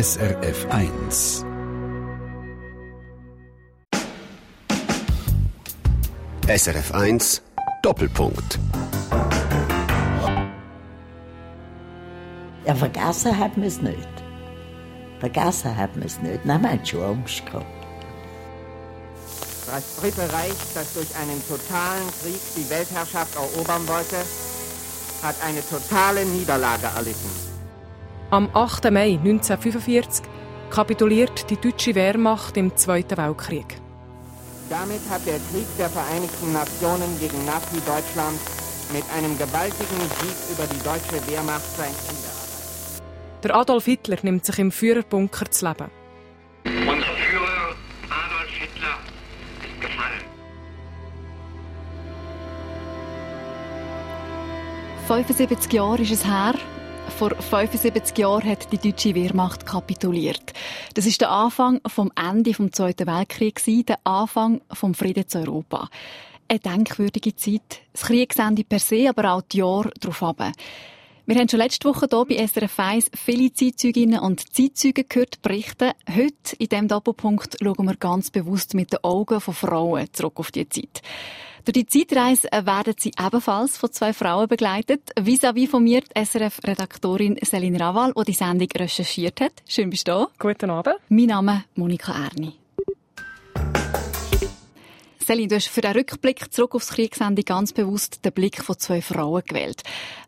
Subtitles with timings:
[0.00, 1.44] SRF 1.
[6.46, 7.42] SRF 1
[7.82, 8.60] Doppelpunkt.
[12.64, 13.98] Ja, vergessen haben wir es nicht.
[15.18, 16.44] Vergessen haben wir es nicht.
[16.44, 17.66] Nein, wir haben schon Angst gehabt.
[19.66, 24.18] Das Dritte Reich, das durch einen totalen Krieg die Weltherrschaft erobern wollte,
[25.24, 27.47] hat eine totale Niederlage erlitten.
[28.30, 28.90] Am 8.
[28.90, 30.22] Mai 1945
[30.68, 33.80] kapituliert die deutsche Wehrmacht im Zweiten Weltkrieg.
[34.68, 38.38] Damit hat der Krieg der Vereinigten Nationen gegen Nazi-Deutschland
[38.92, 43.02] mit einem gewaltigen Sieg über die deutsche Wehrmacht sein Ende erreicht.
[43.44, 45.90] Der Adolf Hitler nimmt sich im Führerbunker zu leben.
[46.66, 47.76] Unser Führer
[48.10, 48.98] Adolf Hitler
[49.62, 50.24] ist gefallen.
[55.06, 56.52] 75 Jahre ist es her.
[57.18, 60.52] Vor 75 Jahren hat die deutsche Wehrmacht kapituliert.
[60.94, 65.88] Das ist der Anfang vom Ende vom Zweiten Weltkrieg, der Anfang vom Frieden zu Europa.
[66.46, 67.80] Eine denkwürdige Zeit.
[67.92, 70.52] Das Kriegsende per se, aber auch die Jahre darauf ab.
[71.26, 75.90] Wir haben schon letzte Woche hier bei SRF 1 viele Zeitzeuginnen und Zeitzeugen gehört berichten.
[76.08, 80.52] Heute, in diesem Doppelpunkt, schauen wir ganz bewusst mit den Augen von Frauen zurück auf
[80.52, 81.02] die Zeit.
[81.68, 85.10] Durch die Zeitreise werden sie ebenfalls von zwei Frauen begleitet.
[85.20, 89.52] Vis-à-vis von mir die SRF-Redaktorin Céline Raval, die die Sendung recherchiert hat.
[89.68, 90.28] Schön bist du da.
[90.38, 90.96] Guten Abend.
[91.10, 92.54] Mein Name ist Monika Erni.
[95.22, 99.02] Céline, du hast für den Rückblick zurück aufs Kriegsende ganz bewusst den Blick von zwei
[99.02, 99.82] Frauen gewählt.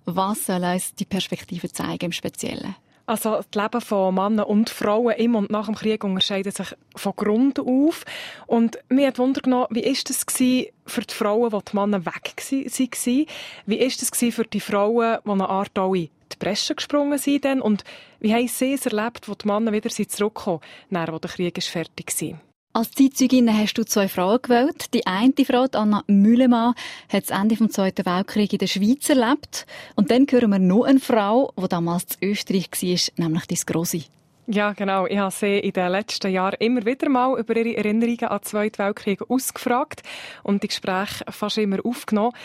[0.04, 2.76] Was soll uns die Perspektive zeigen im Speziellen?
[3.10, 7.12] Also das Leben von Männern und Frauen im und nach dem Krieg unterscheidet sich von
[7.16, 8.04] Grund auf.
[8.46, 12.34] Und mir hat Wunder genommen, wie ist es für die Frauen, die die Männer weg
[12.38, 13.26] waren?
[13.66, 17.60] Wie ist es für die Frauen, die eine Art in die Bresche gesprungen sind?
[17.60, 17.82] Und
[18.20, 22.12] wie haben sie es erlebt, wo die Männer wieder zurückkommen, nach wo der Krieg fertig
[22.22, 22.49] war?
[22.72, 24.94] Als Zeitzeugin hast du zwei Frauen gewählt.
[24.94, 26.74] Die eine Frau, Anna Müllemann,
[27.08, 29.66] hat das Ende des Zweiten Weltkriegs in der Schweiz erlebt.
[29.96, 34.04] Und dann hören wir noch eine Frau, die damals in Österreich war, nämlich die Grosse.
[34.46, 35.06] Ja, genau.
[35.06, 38.44] Ich habe sie in den letzten Jahren immer wieder mal über ihre Erinnerungen an den
[38.44, 40.02] Zweiten Weltkrieg ausgefragt
[40.44, 42.36] und die Gespräche fast immer aufgenommen.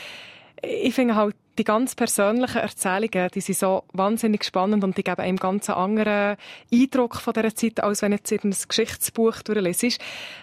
[0.62, 5.22] Ich finde halt, die ganz persönlichen Erzählungen, die sind so wahnsinnig spannend und die geben
[5.22, 6.38] einem ganz anderen
[6.72, 10.00] Eindruck von dieser Zeit, als wenn jetzt ein Geschichtsbuch durchliest.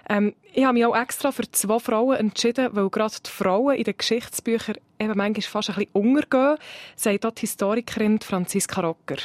[0.08, 3.84] Ähm, ich habe mich auch extra für zwei Frauen entschieden, weil gerade die Frauen in
[3.84, 6.56] den Geschichtsbüchern eben manchmal fast ein bisschen untergehen,
[6.96, 9.18] sagt dort Historikerin Franziska Rocker.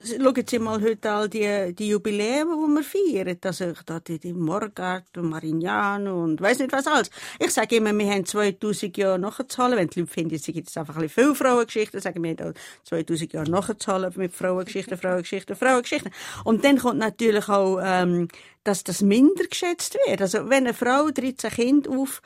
[0.00, 3.38] Schauen Sie mal heute all die, die Jubiläen, die wir feiern.
[3.42, 7.10] Also, da die, die Morgart und Marignano und weiss nicht was alles.
[7.40, 9.76] Ich sage immer, wir haben 2000 Jahre nachzahlen.
[9.76, 12.54] Wenn die Leute finden, es gibt einfach ein bisschen viel Frauengeschichten, sagen wir, wir
[12.84, 16.12] 2000 Jahre nachzahlen mit Frauengeschichten, Frauengeschichten, Frauengeschichten.
[16.44, 18.28] Und dann kommt natürlich auch, ähm,
[18.62, 20.22] dass das minder geschätzt wird.
[20.22, 22.22] Also, wenn eine Frau 13 Kinder auf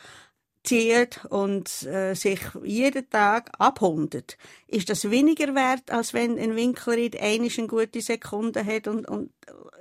[0.65, 7.13] zieht und äh, sich jeden Tag abhundet, ist das weniger wert, als wenn ein Winklerin
[7.21, 9.31] einisch eine gute Sekunde hat und, und,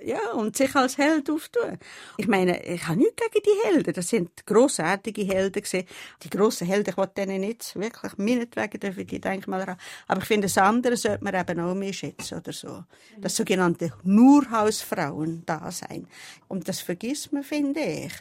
[0.03, 1.77] ja, und sich als Held auftut.
[2.17, 3.93] Ich meine, ich habe nichts gegen die Helden.
[3.93, 5.87] Das sind grossartige Helden gewesen.
[6.23, 9.79] Die grossen Helden, ich wollte denen nicht wirklich meinetwegen dürfen die Denkmäler haben.
[10.07, 12.83] Aber ich finde, das andere sollte man eben auch mehr schätzen oder so.
[13.19, 16.07] Das sogenannte Nurhausfrauen da sein.
[16.47, 18.13] Und das vergisst man, finde ich.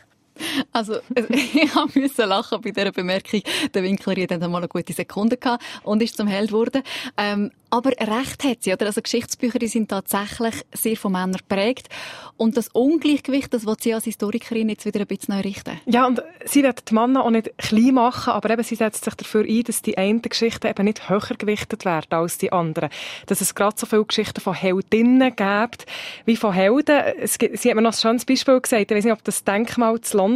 [0.72, 3.42] Also, ich musste lachen bei dieser Bemerkung.
[3.74, 6.82] Der Winkler hat dann mal eine gute Sekunde gehabt und ist zum Held geworden.
[7.16, 8.86] Ähm, aber recht hat sie, oder?
[8.86, 11.88] Also Geschichtsbücher, die sind tatsächlich sehr von Männern geprägt.
[12.36, 15.80] Und das Ungleichgewicht, das will sie als Historikerin jetzt wieder ein bisschen neu richten.
[15.86, 19.14] Ja, und sie wird die Männer auch nicht klein machen, aber eben, sie setzt sich
[19.14, 22.90] dafür ein, dass die einen Geschichten eben nicht höher gewichtet werden als die anderen.
[23.26, 25.86] Dass es gerade so viele Geschichten von Heldinnen gibt,
[26.24, 27.02] wie von Helden.
[27.24, 28.90] Sie hat mir noch ein schönes Beispiel gesagt.
[28.90, 30.29] Ich weiß nicht, ob das Denkmal zu London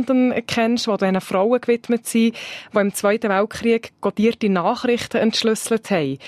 [0.47, 2.35] kennst, wo diesen Frauen gewidmet sind,
[2.73, 6.19] die im Zweiten Weltkrieg codierte Nachrichten entschlüsselt haben.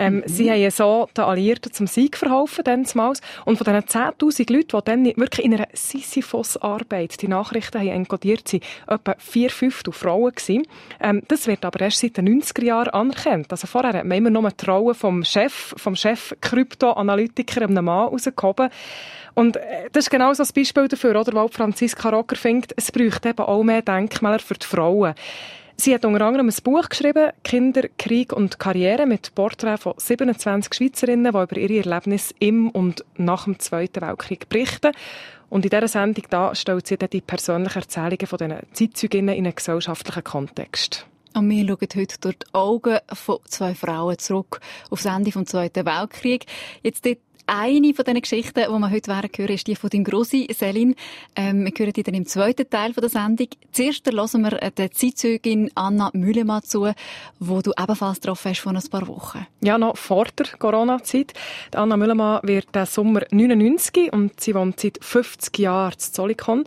[0.00, 0.22] Ähm, mhm.
[0.24, 3.20] Sie haben so den Alliierten zum Sieg verholfen, damals.
[3.44, 8.48] Und von diesen 10.000 Leuten, die dann wirklich in einer Sisyphos-Arbeit die Nachrichten haben enkodiert
[8.48, 10.66] sind, etwa vier Fünftel Frauen gewesen.
[11.00, 13.48] Ähm, das wird aber erst seit den 90er Jahren anerkannt.
[13.50, 18.70] Also vorher hat man immer nur die Rolle vom Chef, vom Chef-Krypto-Analytiker, einem Mann rausgehoben.
[19.34, 22.90] Und äh, das ist genau so ein Beispiel dafür, oder, weil Franziska Rocker findet, es
[22.90, 25.14] bräuchte eben auch mehr Denkmäler für die Frauen.
[25.80, 30.74] Sie hat unter anderem ein Buch geschrieben, Kinder, Krieg und Karriere, mit Porträts von 27
[30.74, 34.92] Schweizerinnen, die über ihre Erlebnisse im und nach dem Zweiten Weltkrieg berichten.
[35.48, 39.46] Und in dieser Sendung da stellt sie dann die persönlichen Erzählungen von diesen Zeitzeuginnen in
[39.46, 41.06] einen gesellschaftlichen Kontext.
[41.34, 44.60] Und wir schauen heute durch die Augen von zwei Frauen zurück
[44.90, 46.44] auf das Ende des Zweiten Weltkriegs.
[46.82, 47.18] Jetzt dort
[47.50, 50.94] eine von diesen Geschichten, die wir heute hören ist die von deinem Grossi, Selin.
[51.34, 53.48] Ähm, wir hören die dann im zweiten Teil der Sendung.
[53.72, 56.92] Zuerst hören wir der Zeitzeugin Anna Mühlemann zu,
[57.40, 59.46] wo du ebenfalls getroffen hast vor ein paar Wochen.
[59.62, 61.32] Ja, noch vor der Corona-Zeit.
[61.74, 66.64] Anna Mühlemann wird der Sommer 99 und sie wohnt seit 50 Jahren in Zolikon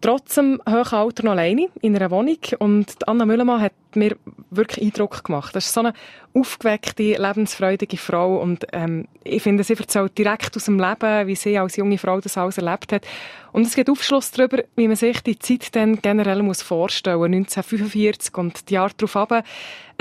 [0.00, 2.38] trotzdem hohen Alter noch alleine in einer Wohnung.
[2.58, 4.16] Und Anna Müllermann hat mir
[4.50, 5.54] wirklich Eindruck gemacht.
[5.54, 5.92] Das ist so eine
[6.34, 8.36] aufgeweckte, lebensfreudige Frau.
[8.40, 12.20] Und ähm, ich finde, sie erzählt direkt aus dem Leben, wie sie als junge Frau
[12.20, 13.06] das alles erlebt hat.
[13.52, 17.26] Und es gibt Aufschluss darüber, wie man sich die Zeit dann generell muss vorstellen muss.
[17.26, 19.30] 1945 und die Jahre darauf.
[19.30, 19.44] Eine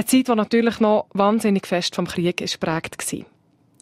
[0.05, 3.19] Zeit, die natürlich noch wahnsinnig fest vom Krieg geprägt war.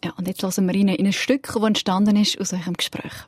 [0.04, 3.26] Ja, und jetzt hören wir rein in ein Stück, das entstanden ist aus eurem Gespräch.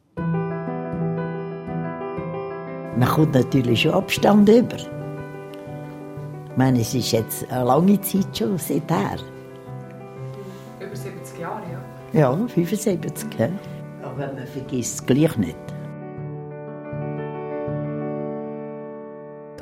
[2.98, 4.76] Man kommt natürlich schon Abstand über.
[4.76, 9.18] Ich meine, es ist jetzt eine lange Zeit schon seither.
[10.80, 11.62] Über 70 Jahre,
[12.12, 12.20] ja.
[12.20, 13.28] Ja, 75.
[13.38, 13.50] Ja.
[14.02, 15.56] Aber man vergisst es gleich nicht.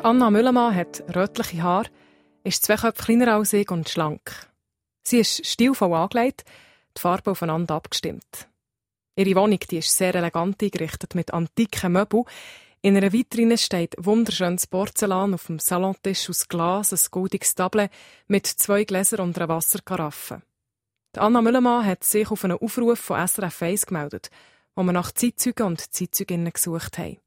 [0.02, 1.90] Anna Müllermann hat rötliche Haare,
[2.42, 4.48] ist zwei Köpfe kleiner als ich und schlank.
[5.02, 6.44] Sie ist stilvoll angelegt,
[6.96, 8.48] die Farbe aufeinander abgestimmt.
[9.14, 12.24] Ihre Wohnung die ist sehr elegant eingerichtet mit antiken Möbeln.
[12.82, 17.90] In einer Vitrine steht wunderschönes Porzellan auf dem Salontisch aus Glas, ein goldiges Table
[18.28, 20.42] mit zwei Gläsern und einer Wasserkaraffe.
[21.16, 24.30] Anna Müllermann hat sich auf einen Aufruf von SRF 1 gemeldet,
[24.74, 27.18] wo wir nach Zeitzeugen und Zeitzeuginnen gesucht haben.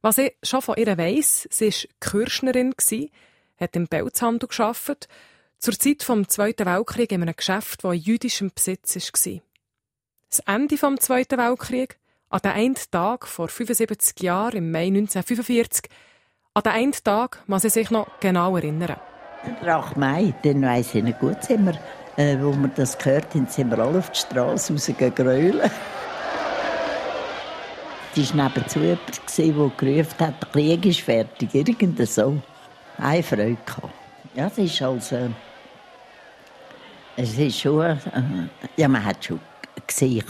[0.00, 2.74] Was ich schon von ihr weiss, sie war Kirschnerin,
[3.58, 5.08] hat im Pelzhandel gearbeitet,
[5.58, 9.40] zur Zeit vom Zweiten Weltkrieg in einem Geschäft, das in jüdischem Besitz war.
[10.30, 11.96] Das Ende des Zweiten Weltkriegs
[12.30, 15.90] an den einen Tag vor 75 Jahren, im Mai 1945,
[16.54, 18.96] an den einen Tag muss sie sich noch genau erinnern.
[19.64, 19.96] 8.
[19.96, 21.78] Mai, den weiss ich nicht gut, sind wir,
[22.16, 25.70] äh, wo wir das gehört haben, sind wir alle auf die Straße rausgegrölt.
[28.16, 32.42] Es war nebenzu jemand, der gerufen hat, der Krieg ist fertig, irgend so.
[32.98, 33.92] Eine Freude gehabt.
[34.34, 35.30] Ja, es ist also...
[37.16, 37.80] Es ist schon...
[37.80, 37.96] Äh,
[38.76, 39.40] ja, man hat schon
[39.86, 40.24] gesehen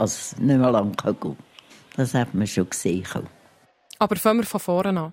[0.00, 1.36] als nicht mehr lange gehen
[1.96, 3.04] Das hat man schon gesehen.
[3.98, 5.12] Aber fangen wir von vorne an.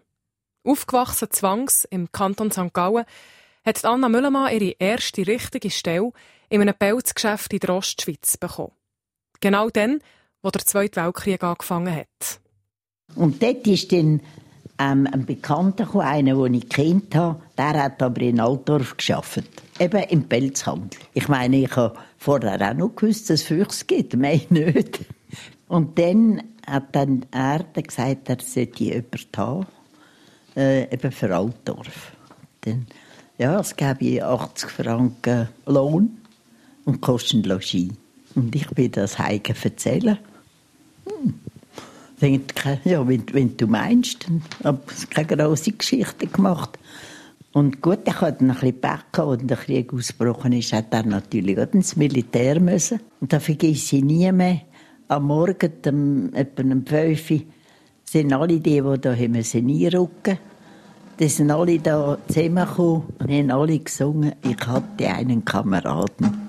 [0.63, 2.73] Aufgewachsen zwangs im Kanton St.
[2.73, 3.05] Gallen
[3.65, 6.11] hat Anna Müllermann ihre erste richtige Stelle
[6.49, 8.71] in einem Pelzgeschäft in der Ostschweiz bekommen.
[9.41, 9.99] Genau dann,
[10.41, 12.39] wo der Zweite Weltkrieg angefangen hat.
[13.15, 14.21] Und dort ist dann
[14.79, 19.43] ähm, ein Bekannter gekommen, einer, den ich kennt habe, der hat aber in Altdorf geschafft,
[19.79, 20.99] eben im Pelzhandel.
[21.13, 25.05] Ich meine, ich habe vorher auch noch gewusst, dass es Füchse gibt, mehr nicht.
[25.67, 29.65] Und dann hat dann er gesagt, er sollte jemanden haben,
[30.55, 32.11] äh, eben für Altdorf.
[32.61, 32.87] Dann,
[33.37, 36.17] ja, es gäbe 80 Franken Lohn
[36.85, 37.89] und Kosten Logis.
[38.35, 40.17] Und ich bin das Heike erzählen.
[41.05, 41.39] Hm.
[42.21, 46.79] Denke, ja, wenn, wenn, du meinst, dann habe ich keine grosse Geschichte gemacht.
[47.53, 51.59] Und gut, hatte dann ein bisschen Pech als der Krieg ausgebrochen ist, hat er natürlich
[51.59, 52.99] auch ins Militär müssen.
[53.19, 54.61] Und da vergesse ich nie mehr.
[55.07, 57.41] Am Morgen, um, etwa um 5 Uhr,
[58.03, 60.37] sind alle die, die da einrücken mussten.
[61.19, 66.46] Die sind alle da zusammengekommen und haben alle gesungen, ich hatte einen Kameraden.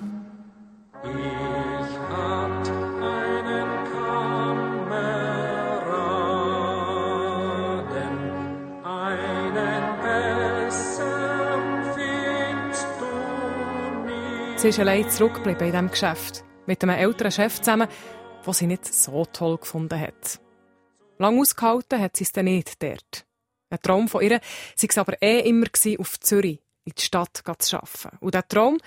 [14.58, 16.43] Sie ist allein zurückgeblieben in diesem Geschäft.
[16.67, 17.86] Mit einem älteren Chef zusammen,
[18.44, 20.41] den sie nicht so toll gefunden hat.
[21.19, 23.24] Lang ausgehalten hat sie es dann nicht dort.
[23.70, 24.41] Ein Traum von ihr war
[24.77, 25.67] es aber eh immer
[26.00, 28.19] auf Zürich, in die Stadt zu arbeiten.
[28.19, 28.79] Und dieser Traum,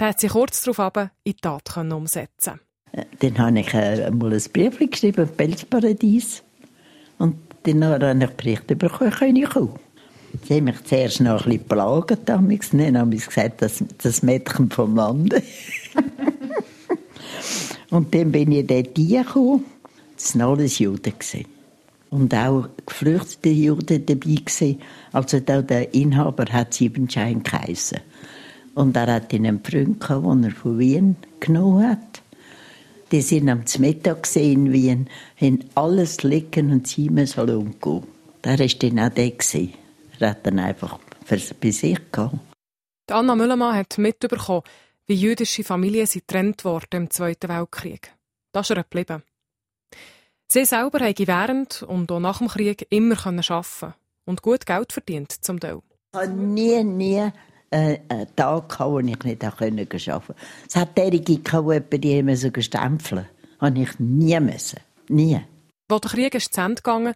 [0.00, 2.60] den hat sie kurz darauf in die Tat umsetzen
[2.92, 6.44] äh, Dann habe ich äh, mal ein Brief geschrieben, Pelzparadies.
[7.18, 9.85] Und dann habe ich Bericht kann ich kommen.
[10.44, 12.70] Sie haben mich zuerst noch ein bisschen plagen, damals.
[12.70, 15.42] Dann haben sie gesagt, das, das Mädchen vom Lande.
[17.90, 19.64] und dann bin ich dort hingekommen.
[20.16, 21.12] Das waren alles Juden.
[22.10, 24.34] Und auch geflüchtete Juden dabei.
[24.34, 24.80] Gewesen.
[25.12, 28.00] Also der Inhaber hat Siebenschein geheissen.
[28.74, 32.22] Und er hat einen Freund den er von Wien genommen hat.
[33.12, 35.08] Die sind am Mittag in Wien,
[35.40, 38.02] haben alles liegen und sie müssen gehen.
[38.42, 39.30] Der war dann auch der.
[39.30, 39.85] Gewesen.
[40.18, 42.38] Er hat dann einfach bei sich gehabt.
[43.10, 44.62] Anna Müllermann hat mitbekommen,
[45.06, 48.12] wie jüdische Familien sind getrennt wurden im Zweiten Weltkrieg.
[48.52, 49.22] Das ist er geblieben.
[50.48, 53.94] Sie selber haben während und auch nach dem Krieg immer arbeiten
[54.24, 55.80] und gut Geld verdient zum Teil.
[56.12, 57.30] Ich habe nie, nie
[57.70, 60.34] äh, einen Tag gehabt, wo ich nicht arbeiten konnte.
[60.68, 63.26] Es hat derige gehabt, die immer so stempeln
[63.60, 64.80] habe ich nie müssen.
[65.08, 65.40] Nie.
[65.88, 67.14] Wo der Krieg ist zu Ende gegangen,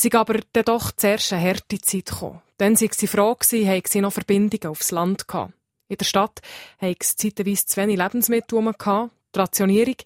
[0.00, 2.40] sie aber dann doch zuerst eine harte Zeit gekommen.
[2.58, 5.54] Dann waren sie froh, haben sie noch Verbindungen aufs Land gehabt.
[5.88, 6.40] In der Stadt
[6.78, 8.60] hatten sie zeitweise zu wenig Lebensmittel.
[8.60, 9.96] Die Rationierung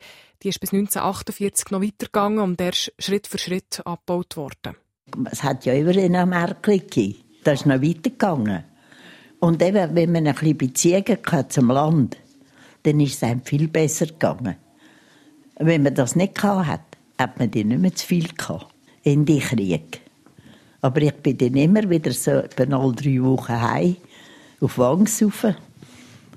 [0.45, 4.77] die ist bis 1948 noch weitergegangen und erst Schritt für Schritt abgebaut worden.
[5.31, 7.19] Es hat ja immer Märkli gegeben.
[7.45, 8.65] Das ist noch weitergegangen.
[9.41, 12.19] Und eben, wenn man ein bisschen Beziehungen zum Land,
[12.83, 14.57] dann ist es einem viel besser gegangen.
[15.57, 16.83] Wenn man das nicht hatte,
[17.19, 18.74] hat man die nicht mehr zu viel gehabt.
[19.05, 20.01] In die Krieg.
[20.81, 23.97] Aber ich bin dann immer wieder so etwa alle drei Wochen heim
[24.61, 25.57] auf Wangsaufen.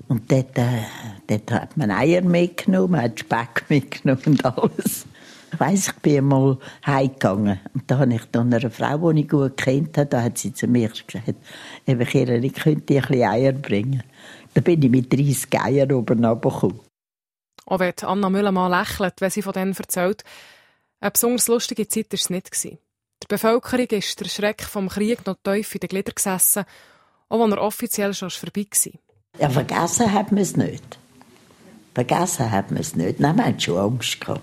[0.08, 0.84] Und dort, äh,
[1.26, 5.06] dort hat man Eier mitgenommen, hat Speck mitgenommen und alles.
[5.50, 7.58] Ich weiss, ich bin einmal heimgegangen.
[7.72, 10.52] Und da habe ich dann einer Frau, die ich gut kennt habe, da hat sie
[10.52, 11.34] zu mir gesagt,
[12.10, 14.02] Kira, ich könnte dir ein bisschen Eier bringen.
[14.54, 16.80] Da bin ich mit 30 Eiern oben runtergekommen.
[17.66, 20.22] Auch wenn Anna Müllermann lächelt, wenn sie von denen erzählt,
[21.00, 22.64] eine besonders lustige Zeit war es nicht.
[22.64, 26.64] Der Bevölkerung ist der Schreck vom Krieg noch tief in den Gliedern gesessen,
[27.28, 28.92] auch wenn er offiziell schon vorbei war.
[29.40, 30.98] Ja, vergessen hat man es nicht.
[31.94, 33.20] Vergessen hat man es nicht.
[33.20, 34.40] Nein, man hat schon Angst gehabt.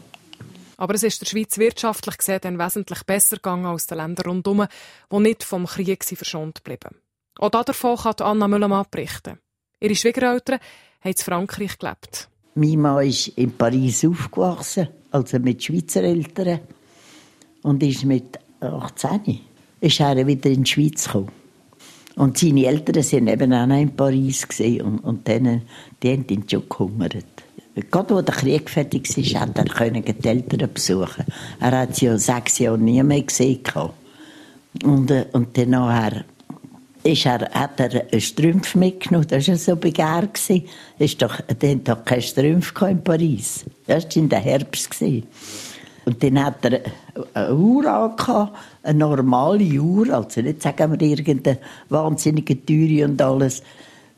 [0.77, 4.67] Aber es ist der Schweiz wirtschaftlich gesehen dann wesentlich besser gegangen als den Ländern rundherum,
[5.11, 7.01] die nicht vom Krieg verschont blieben.
[7.39, 9.39] Auch davon kann Anna Müllermann berichten.
[9.79, 10.59] Ihre Schwiegereltern
[11.01, 12.29] haben in Frankreich gelebt.
[12.55, 16.59] Mein Mann ist in Paris aufgewachsen, also mit Schweizer Eltern.
[17.63, 19.39] Und ist mit 18
[19.81, 21.31] ist er wieder in die Schweiz gekommen.
[22.15, 24.47] Und seine Eltern waren eben auch noch in Paris
[24.81, 25.63] und, und denen,
[26.01, 27.25] die haben ihn schon gehungert.
[27.91, 31.25] Gerade als der Krieg fertig war, hat er die Eltern besuchen.
[31.59, 33.59] Er hat sie ja sechs Jahre nie mehr gesehen.
[34.83, 36.23] Und, äh, und dann nachher
[37.05, 39.27] ist er, hat er einen Strumpf mitgenommen.
[39.27, 40.39] Das war so begehrt.
[40.97, 43.63] Es doch, hatten doch keine Strümpfe in Paris.
[43.85, 45.01] Das war in der Herbst.
[45.01, 46.81] Und dann hat er
[47.33, 51.59] eine Uhr angehabt, eine normale Uhr, also nicht sagen wir irgendeine
[51.89, 53.61] wahnsinnige Teure und alles.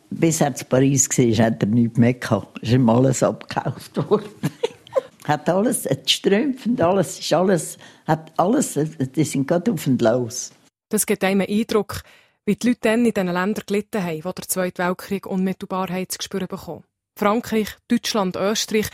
[0.10, 2.60] Bis er zu Paris war, hat er nichts mehr gehabt.
[2.60, 4.30] Ist ihm alles abgekauft worden.
[5.26, 8.80] hat alles, die Strümpfe und alles, ist alles, hat alles,
[9.16, 10.52] die sind gerade auf und los.
[10.90, 12.02] Das gibt einem einen Eindruck,
[12.48, 16.18] wie die Leute dann in diesen Ländern gelitten haben, wo der Zweite Weltkrieg unmittelbar zu
[16.22, 16.86] spüren bekommen.
[17.18, 18.88] Frankreich, Deutschland, Österreich,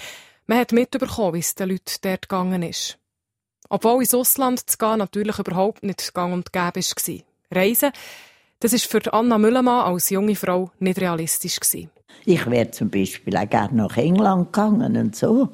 [0.48, 2.98] man hat mitbekommen, wie es den Leuten dort gegangen ist.
[3.70, 7.20] Obwohl ins Ausland zu gehen natürlich überhaupt nicht gang und gäbe war.
[7.52, 7.92] Reisen,
[8.60, 11.60] das ist für Anna Müllermann als junge Frau nicht realistisch.
[11.60, 11.92] Gewesen.
[12.26, 15.50] Ich wäre zum Beispiel auch gerne nach England gegangen und so.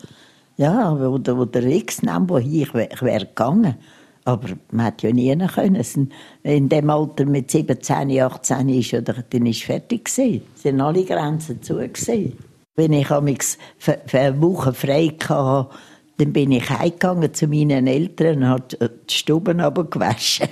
[0.55, 3.77] Ja, wo der, wo der X nahm, wohin ich wäre wär gegangen.
[4.25, 6.11] Aber man hat ja nie können.
[6.43, 10.43] In dem Alter mit 17, 18 ist ja, dann ist fertig gewesen.
[10.55, 12.37] Es sind alle Grenzen zu gewesen.
[12.75, 15.69] Wenn ich für, für eine Woche frei hatte,
[16.17, 20.49] dann bin ich heimgegangen zu meinen Eltern und habe die Stuben gewaschen.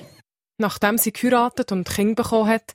[0.58, 2.74] Nachdem sie geheiratet und Kinder bekommen hat,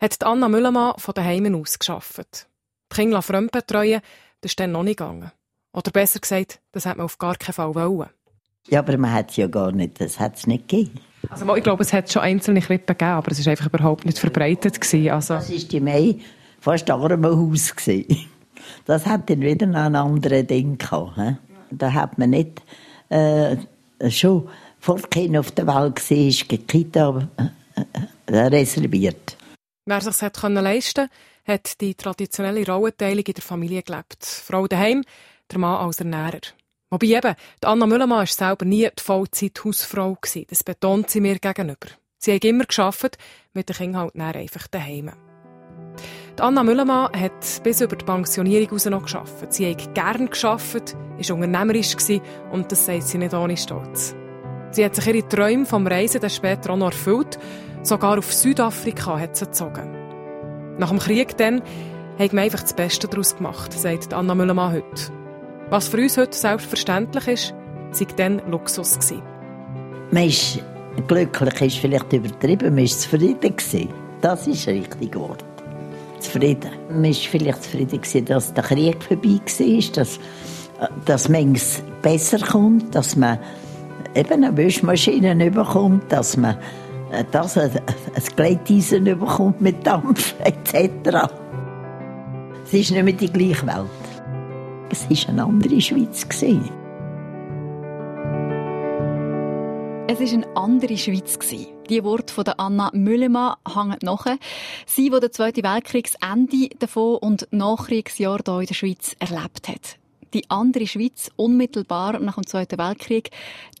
[0.00, 2.48] hat Anna Müllermann von daheim aus geschafft.
[2.90, 4.00] Die Kinder fremd betreuen,
[4.40, 5.30] das ist dann noch nicht gegangen.
[5.72, 8.08] Oder besser gesagt, das hat man auf gar keinen Fall wollen.
[8.68, 11.00] Ja, aber man hat es ja gar nicht, das hat es nicht gegeben.
[11.28, 14.18] Also ich glaube, es hat schon einzelne Krippen gegeben, aber es war einfach überhaupt nicht
[14.18, 14.80] verbreitet.
[14.80, 15.34] Gewesen, also.
[15.34, 16.16] Das war die Mai
[16.60, 17.72] fast Armenhaus.
[18.84, 21.16] Das hat dann wieder ein anderes Ding gehabt.
[21.16, 21.36] He?
[21.70, 22.62] Da hat man nicht
[23.08, 23.56] äh,
[24.08, 24.48] schon
[24.78, 29.36] vor Kind auf der Welt war, die Kita äh, äh, reserviert.
[29.86, 31.14] Wer sich das leisten konnte,
[31.46, 34.24] hat die traditionelle Rollenteilung in der Familie gelebt.
[34.24, 35.02] Frau daheim,
[35.50, 36.40] der Mann als Ernährer.
[36.90, 40.18] Wobei eben, die Anna Müllermann war selber nie die Vollzeit-Hausfrau.
[40.48, 41.86] Das betont sie mir gegenüber.
[42.18, 43.16] Sie hat immer geschafft,
[43.54, 45.12] mit den Kindern halt einfach daheim.
[46.36, 49.52] Die Anna Müllermann hat bis über die Pensionierung hinaus noch gearbeitet.
[49.52, 51.96] Sie hat gerne gearbeitet, war unternehmerisch
[52.50, 54.16] und das sagt sie nicht ohne Stolz.
[54.72, 57.38] Sie hat sich ihre Träume vom Reisen dann später auch noch erfüllt.
[57.82, 60.76] Sogar auf Südafrika hat sie gezogen.
[60.78, 61.62] Nach dem Krieg dann
[62.18, 65.19] hat man einfach das Beste daraus gemacht, sagt Anna Müllermann heute.
[65.70, 68.98] Was für uns heute selbstverständlich ist, war dann Luxus.
[68.98, 69.22] Gewesen.
[70.10, 70.58] Man ist
[71.06, 73.54] glücklich, ist vielleicht übertrieben, man war zufrieden.
[74.20, 75.44] Das ist ein richtiges Wort
[76.18, 76.72] zufrieden.
[76.90, 80.18] Man war vielleicht zufrieden, dass der Krieg vorbei war, dass,
[81.04, 83.38] dass es besser kommt, dass man
[84.16, 86.56] eben eine Wäschmaschine bekommt, dass man
[87.12, 91.28] äh, dass ein, ein Gleiteisen bekommt mit Dampf etc.
[92.64, 93.99] Es ist nicht mehr die gleiche Welt.
[94.92, 96.26] Es war eine andere Schweiz.
[100.08, 101.38] Es war eine andere Schweiz.
[101.88, 104.26] Die Worte von Anna Müllemann hängen nach.
[104.86, 109.99] Sie, die den Zweiten Weltkriegsende davon und Nachkriegsjahr hier in der Schweiz erlebt hat.
[110.34, 113.30] Die andere Schweiz, unmittelbar nach dem Zweiten Weltkrieg,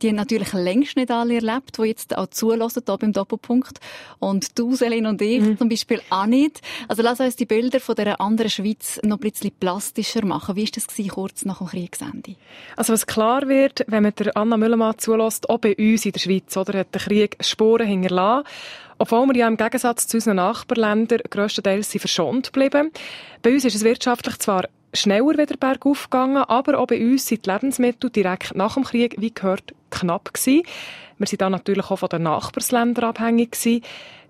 [0.02, 3.78] die haben natürlich längst nicht alle erlebt, die jetzt auch zulassen, hier beim Doppelpunkt.
[4.18, 5.58] Und du, Selin und ich mhm.
[5.58, 6.60] zum Beispiel auch nicht.
[6.88, 10.56] Also lass uns die Bilder von dieser anderen Schweiz noch ein bisschen plastischer machen.
[10.56, 12.36] Wie war das gewesen, kurz nach dem Kriegsende?
[12.76, 16.20] Also was klar wird, wenn man der Anna Müllermann zulässt, auch bei uns in der
[16.20, 18.46] Schweiz, oder, hat der Krieg Spuren hinterlassen.
[18.98, 22.90] Obwohl wir ja im Gegensatz zu unseren Nachbarländern grösstenteils verschont geblieben.
[23.40, 27.46] Bei uns ist es wirtschaftlich zwar schneller wieder bergauf gegangen, aber auch bei uns sind
[27.46, 30.62] die Lebensmittel direkt nach dem Krieg, wie gehört, knapp gewesen.
[31.18, 33.82] Wir sind dann natürlich auch von den Nachbarsländern abhängig gewesen.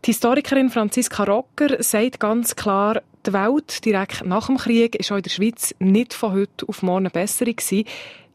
[0.04, 5.16] Die Historikerin Franziska Rocker sagt ganz klar, die Welt direkt nach dem Krieg ist auch
[5.16, 7.84] in der Schweiz nicht von heute auf morgen besser gewesen.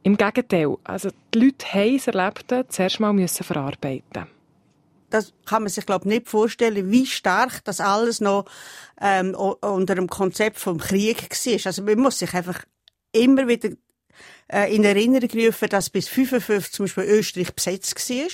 [0.04, 4.35] Im Gegenteil, also die Leute haben das Erlebte zuerst mal müssen verarbeiten
[5.16, 8.46] das kann man sich glaube nicht vorstellen, wie stark das alles noch
[9.00, 11.66] ähm, unter dem Konzept vom Krieg war.
[11.66, 12.66] Also man muss sich einfach
[13.14, 13.70] immer wieder
[14.48, 18.28] in Erinnerung gerufen, dass bis 55 zum Beispiel Österreich besetzt war,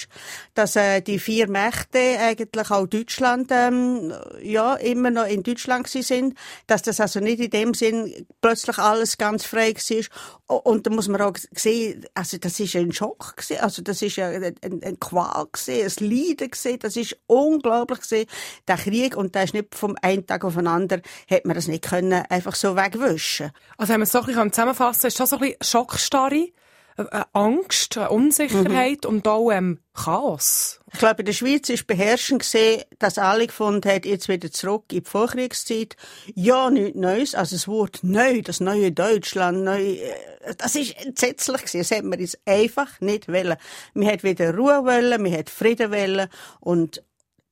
[0.56, 6.38] dass äh, die vier Mächte eigentlich auch Deutschland ähm, ja immer noch in Deutschland sind,
[6.68, 10.64] dass das also nicht in dem Sinn plötzlich alles ganz frei war.
[10.66, 14.20] Und da muss man auch sehen, also das ist ein Schock gewesen, also das ist
[14.20, 18.28] ein, ein, ein Qual gewesen, ein Leiden gewesen, das ist unglaublich gewesen,
[18.68, 19.16] der Krieg.
[19.16, 22.26] Und der ist nicht vom einen Tag auf den anderen, hätte man das nicht können
[22.30, 23.52] einfach so wegwischen.
[23.78, 26.50] Also wenn man es so ein bisschen zusammenfassen, ist das so ein bisschen Schock Schockstarre,
[26.98, 29.10] eine Angst, eine Unsicherheit mhm.
[29.10, 30.82] und auch ähm, Chaos.
[30.92, 34.86] Ich glaube, in der Schweiz ist beherrschend gesehen, dass alle gefunden haben, jetzt wieder zurück
[34.92, 35.96] in die Vorkriegszeit.
[36.36, 37.36] Ja, nichts Neues.
[37.36, 41.80] Also das Wort neu, das neue Deutschland, neu, äh, das ist entsetzlich gewesen.
[41.80, 43.56] Das hätte man jetzt einfach nicht wollen.
[43.94, 46.28] Wir hätten wieder Ruhe wollen, wir hätten Frieden wollen
[46.60, 47.04] und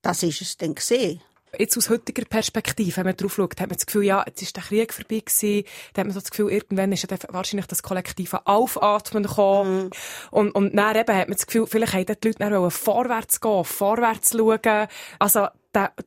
[0.02, 1.22] das ist es dann gesehen.
[1.58, 4.56] Jetzt aus heutiger Perspektive, wenn man drauf schaut, hat man das Gefühl, ja, jetzt ist
[4.56, 5.66] der Krieg vorbei gewesen.
[5.94, 9.86] Da hat man so das Gefühl, irgendwann ist ja wahrscheinlich das kollektive Aufatmen gekommen.
[9.86, 9.90] Mhm.
[10.32, 13.64] Und, und dann eben hat man das Gefühl, vielleicht hätten die Leute dann vorwärts gehen,
[13.64, 14.88] vorwärts schauen.
[15.18, 15.48] Also,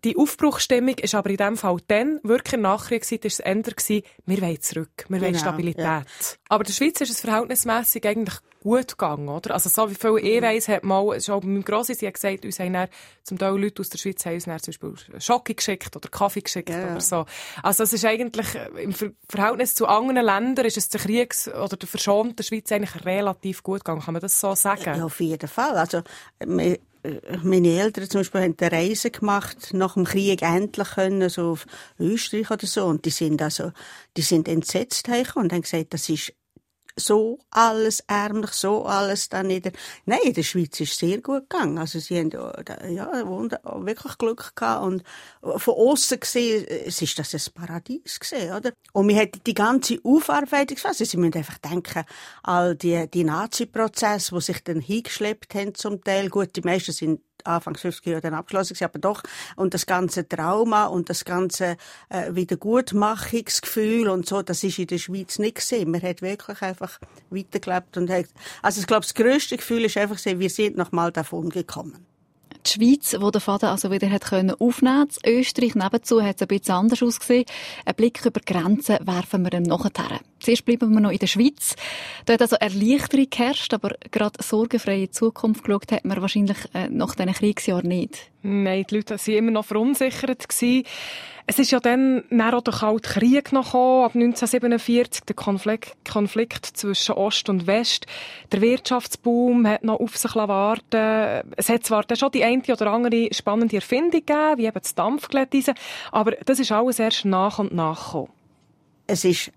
[0.04, 3.54] die Aufbruchstimmung ist aber in dem Fall dann, wirklich in der Nachkriegszeit, ist es eher
[3.54, 5.84] gewesen, wir wollen zurück, wir wollen genau, Stabilität.
[5.84, 6.02] Ja.
[6.48, 9.54] Aber der Schweiz ist es verhältnismässig eigentlich gut gegangen, oder?
[9.54, 10.44] Also so wie viel ich mhm.
[10.44, 12.88] weiss, hat mal, schon bei meinem Grossi, sie hat gesagt, uns haben dann,
[13.22, 16.40] zum Teil Leute aus der Schweiz haben uns dann zum Beispiel Schocke geschickt oder Kaffee
[16.40, 16.92] geschickt ja.
[16.92, 17.26] oder so.
[17.62, 18.94] Also es ist eigentlich, äh, im
[19.28, 23.84] Verhältnis zu anderen Ländern ist es der Kriegs- oder der verschonten Schweiz eigentlich relativ gut
[23.84, 24.02] gegangen.
[24.02, 24.98] Kann man das so sagen?
[24.98, 25.76] Ja, auf jeden Fall.
[25.76, 26.02] Also,
[27.42, 31.66] meine Eltern zum Beispiel haben eine Reise gemacht, nach dem Krieg endlich können, so auf
[31.98, 32.84] Österreich oder so.
[32.84, 33.72] Und die sind also,
[34.16, 36.32] die sind entsetzt und haben gesagt, das ist
[36.96, 39.72] so alles ärmlich, so alles da nieder.
[40.04, 41.78] Nein, in der Schweiz ist es sehr gut gegangen.
[41.78, 45.02] Also sie haben ja, wunder, wirklich Glück gehabt und
[45.42, 48.72] von außen gesehen, es ist das ein Paradies gesehen, oder?
[48.92, 52.04] Und wir hätten die ganze Aufarbeitungsphase, sie müssen einfach denken,
[52.42, 57.20] all die, die Nazi-Prozesse, die sich dann hingeschleppt haben zum Teil, gut, die meisten sind
[57.44, 59.22] Anfang 50 Jahre dann abgeschlossen aber doch.
[59.56, 61.76] Und das ganze Trauma und das ganze
[62.08, 65.90] äh, Wiedergutmachungsgefühl und so, das ist in der Schweiz nicht gesehen.
[65.90, 66.98] Man hat wirklich einfach
[67.30, 68.26] weitergelebt und hat,
[68.62, 72.11] also ich glaube, das grösste Gefühl ist einfach, wir sind noch mal davon gekommen
[72.66, 75.30] die Schweiz, wo der Vater also wieder hat können aufnehmen konnte.
[75.30, 77.44] Österreich nebenzu hat es ein bisschen anders ausgesehen.
[77.84, 80.20] Ein Blick über Grenzen werfen wir ihm nachher.
[80.40, 81.76] Zuerst bleiben wir noch in der Schweiz.
[82.26, 87.14] Da hat also Erleichterung geherrscht, aber gerade sorgenfreie Zukunft geschaut hat man wahrscheinlich äh, nach
[87.14, 88.30] diesen Kriegsjahren nicht.
[88.42, 90.46] Nein, die Leute waren immer noch verunsichert.
[91.46, 97.14] Es ist ja dann, auch der Kalte Krieg noch ab 1947, der Konflikt, Konflikt zwischen
[97.14, 98.06] Ost und West.
[98.52, 102.92] Der Wirtschaftsboom hat noch auf sich warten Es hat zwar dann schon die eine oder
[102.92, 105.74] andere spannende Erfindung gegeben, wie eben das Dampfglätteisen,
[106.12, 108.32] aber das ist alles erst nach und nach gekommen.
[109.06, 109.50] Es ist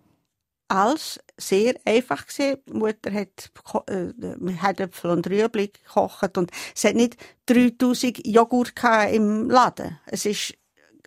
[0.68, 2.58] alles sehr einfach gewesen.
[2.72, 3.52] Mutter hat,
[3.88, 8.74] äh, hat Äpfel und Rüebli gekocht und es hat nicht 3000 Joghurt
[9.12, 10.00] im Laden.
[10.08, 10.56] Es ist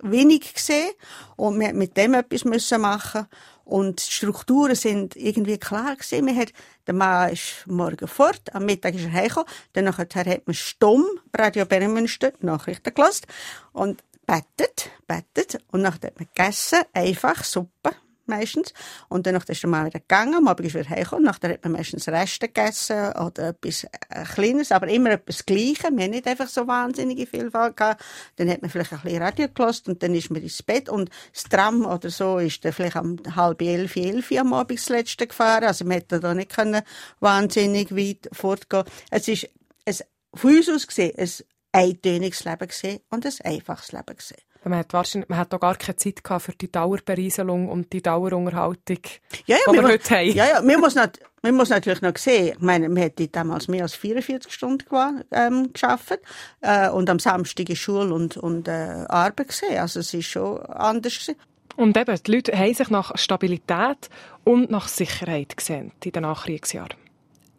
[0.02, 0.90] wenig gesehen.
[1.36, 3.26] Und wir mit dem etwas müssen machen.
[3.64, 6.26] Und die Strukturen sind irgendwie klar gesehen.
[6.26, 6.52] Wir hat,
[6.86, 11.04] der Mann ist morgen fort, am Mittag ist er heimgekommen, dann hat man stumm
[11.36, 13.26] Radio Bernmünster Nachrichten gelassen
[13.72, 15.62] und bettet, bettet.
[15.70, 17.90] Und dann hat man gegessen, einfach Suppe
[18.28, 18.72] meistens.
[19.08, 21.24] Und dann ist er mal wieder gegangen, am Abend ist er wieder heimgekommen.
[21.24, 25.90] Nachher hat man meistens Reste gegessen oder etwas äh, Kleines, aber immer etwas Gleiches.
[25.90, 28.04] Wir haben nicht einfach so wahnsinnige Vielfalt gehabt.
[28.36, 31.10] Dann hat man vielleicht ein bisschen Radio gelost und dann ist man ins Bett und
[31.32, 35.26] das Tram oder so ist dann vielleicht um halb elf, elf am Abend das letzte
[35.26, 35.64] gefahren.
[35.64, 36.82] Also man hätte da nicht können
[37.20, 38.84] wahnsinnig weit fortgehen.
[39.10, 39.48] Es ist
[39.86, 39.96] ein,
[40.34, 41.30] von uns aus gesehen, ein
[41.72, 44.47] eintöniges Leben gesehen und ein einfaches Leben gesehen.
[44.64, 48.02] Man hat, wahrscheinlich, man hat auch gar keine Zeit gehabt für die Dauerberieselung und die
[48.02, 48.98] Dauerunterhaltung,
[49.46, 50.32] Ja, ja, die wir muss- heute haben.
[50.32, 53.68] Ja, ja, man muss, nat man muss natürlich noch sehen, ich meine, man hätte damals
[53.68, 54.84] mehr als 44 Stunden
[55.30, 56.18] ähm, geschafft
[56.60, 59.78] äh, und am Samstag ist Schule und, und äh, Arbeit gesehen.
[59.78, 61.36] Also es ist schon anders gewesen.
[61.76, 64.10] Und eben, die Leute haben sich nach Stabilität
[64.42, 66.94] und nach Sicherheit gesehen in den Nachkriegsjahren.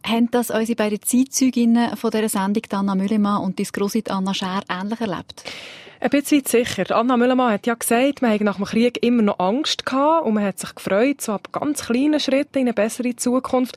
[0.05, 4.61] Haben das unsere beiden Zeitzeuginnen von dieser Sendung, Anna Müllemann und die Grosit Anna Scher,
[4.69, 5.43] ähnlich erlebt?
[6.01, 6.95] Ein bisschen sicher.
[6.95, 10.33] Anna Müllermann hat ja gesagt, man hatte nach dem Krieg immer noch Angst gehabt und
[10.33, 13.75] man hat sich gefreut, so ab ganz kleinen Schritten in eine bessere Zukunft.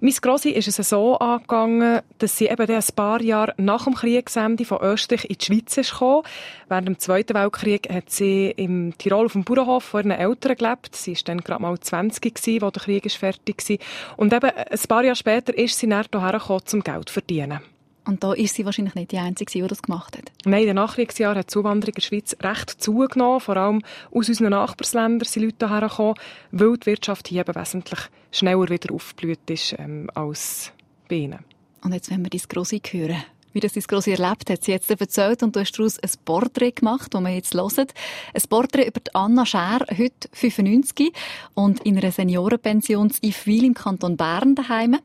[0.00, 4.66] Miss Grossi ist es so angegangen, dass sie eben ein paar Jahre nach dem Kriegsende
[4.66, 6.24] von Österreich in die Schweiz ist gekommen.
[6.68, 10.94] Während dem Zweiten Weltkrieg hat sie im Tirol auf dem Bauernhof von ihren Eltern gelebt.
[10.94, 13.78] Sie war dann gerade mal 20 gewesen, als der Krieg fertig war.
[14.18, 17.60] Und eben ein paar Jahre später ist sie dann hierher gekommen, um Geld zu verdienen.
[18.06, 20.30] Und da ist sie wahrscheinlich nicht die Einzige, die das gemacht hat.
[20.44, 23.40] Nein, in den Nachkriegsjahren hat die Zuwanderung in der Schweiz recht zugenommen.
[23.40, 26.14] Vor allem aus unseren Nachbarländern sind Leute hierher gekommen,
[26.50, 30.72] weil die Wirtschaft hier eben wesentlich schneller wieder aufgeblüht ist ähm, als
[31.08, 31.38] bei ihnen.
[31.82, 33.22] Und jetzt wollen wir dein Grossi hören.
[33.54, 36.72] Wie das dein Grossi erlebt hat, sie jetzt erzählt und du hast daraus ein Porträt
[36.72, 37.86] gemacht, das wir jetzt hören.
[38.34, 41.12] Ein Porträt über Anna Scher, heute 95
[41.54, 44.98] und in einer Seniorenpension in Ifwil im Kanton Bern daheim.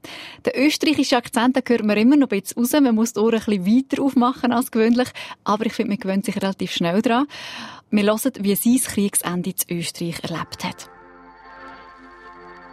[0.46, 2.72] Der österreichische Akzent, den hört man immer noch ein bisschen raus.
[2.72, 5.10] Man muss die Ohren ein bisschen weiter aufmachen als gewöhnlich.
[5.44, 7.28] Aber ich finde, man gewöhnt sich relativ schnell dran.
[7.92, 10.90] Wir hören, wie sie das Kriegsende in Österreich erlebt hat.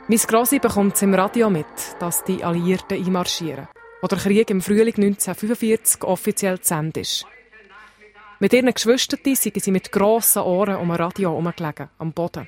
[0.08, 1.66] Miss Grossi bekommt es im Radio mit,
[1.98, 3.68] dass die Alliierten einmarschieren.
[4.02, 7.26] Wo der Krieg im Frühling 1945 offiziell zu Ende ist.
[8.38, 12.46] Mit ihren Geschwistern sind sie mit grossen Ohren um ein Radio herumgelegen, am Boden.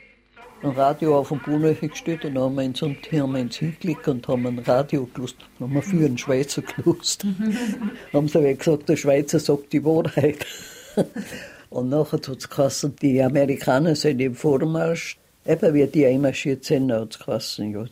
[0.63, 4.09] ein Radio auf dem Bauernhof gestellt und dann haben wir ins, haben wir ins hingelegt
[4.09, 5.37] und haben ein Radio gelust.
[5.59, 7.25] Dann haben wir für einen Schweizer gelust.
[8.13, 10.45] haben sie aber gesagt, der Schweizer sagt die Wahrheit.
[11.71, 15.17] und nachher hat es geheißen, die Amerikaner sind im Vormarsch.
[15.47, 17.85] Eben wie die einmarschiert sind, hat es geheißen, ja.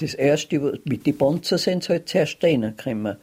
[0.00, 3.16] Das erste, mit den Panzer sind sie halt zuerst reingekommen.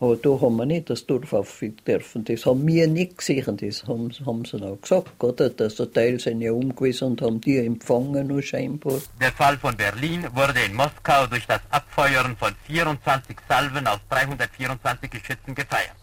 [0.00, 2.24] Aber da haben wir nicht das Dorf auffinden dürfen.
[2.24, 3.56] Das haben wir nicht gesehen.
[3.56, 5.48] Das haben, haben sie auch gesagt, oder?
[5.50, 9.00] Dass der Teil sind ja umgewesen und haben die empfangen, nur scheinbar.
[9.20, 15.10] Der Fall von Berlin wurde in Moskau durch das Abfeuern von 24 Salven aus 324
[15.10, 15.94] Geschützen gefeiert.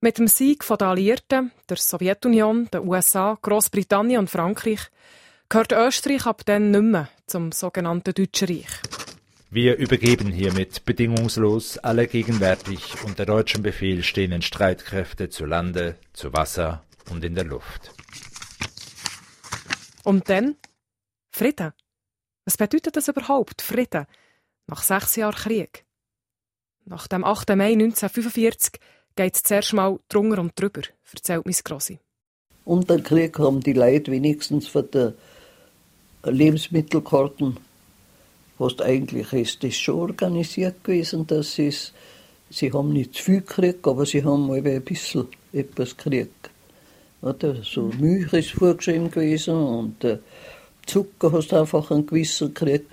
[0.00, 4.80] Mit dem Sieg der Alliierten, der Sowjetunion, der USA, Großbritannien und Frankreich,
[5.48, 9.09] gehört Österreich ab dann nicht mehr zum sogenannten Deutschen Reich.
[9.52, 16.84] Wir übergeben hiermit bedingungslos alle gegenwärtig unter deutschem Befehl stehenden Streitkräfte zu Lande, zu Wasser
[17.10, 17.92] und in der Luft.
[20.04, 20.54] Und dann
[21.32, 21.72] Frieden.
[22.44, 24.06] Was bedeutet das überhaupt, Frieden?
[24.68, 25.84] Nach sechs Jahren Krieg.
[26.84, 27.48] Nach dem 8.
[27.56, 28.80] Mai 1945
[29.16, 30.82] geht es zuerst mal drunter und drüber,
[31.12, 31.98] erzählt Miss Grossi.
[32.64, 35.14] Unter dem Krieg haben die Leute wenigstens von der
[36.22, 37.58] Lebensmittelkarten,
[38.60, 41.92] was eigentlich ist, das schon organisiert gewesen, dass sie es,
[42.50, 46.50] sie haben nicht zu viel gekriegt, aber sie haben ein bisschen etwas gekriegt.
[47.22, 47.56] Oder?
[47.62, 50.18] So Milch ist vorgeschrieben gewesen und äh,
[50.86, 52.90] Zucker hast du einfach einen gewissen gekriegt.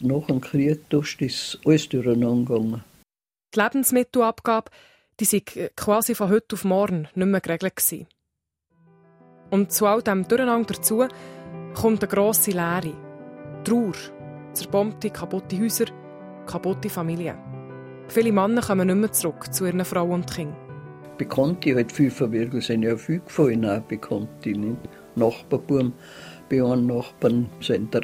[0.00, 2.84] Nach dem Krieg da ist das alles durcheinander gegangen.
[3.54, 4.70] Die Lebensmittelabgabe,
[5.20, 5.40] die sei
[5.76, 8.06] quasi von heute auf morgen nicht mehr geregelt gewesen.
[9.50, 11.06] Und zu all dem Durcheinander dazu
[11.74, 12.92] kommt eine grosse Leere.
[13.64, 13.94] Trauer,
[14.56, 15.86] zerbombte, kaputte Häuser,
[16.46, 17.36] kaputte Familien.
[18.08, 20.56] Viele Männer kommen nicht mehr zurück zu ihren Frauen und Kindern.
[21.18, 24.50] Bekannte halt viel verwirkelt, sind ja viel gefallen, auch Bekannte.
[24.50, 24.76] Nicht?
[25.14, 25.94] Nachbarbuben,
[26.50, 28.00] bei einem Nachbarn sind da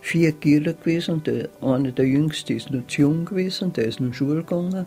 [0.00, 1.22] vier Kinder gewesen.
[1.22, 4.86] Der, einer der Jüngste ist noch zu jung gewesen, der ist in die Schule gegangen.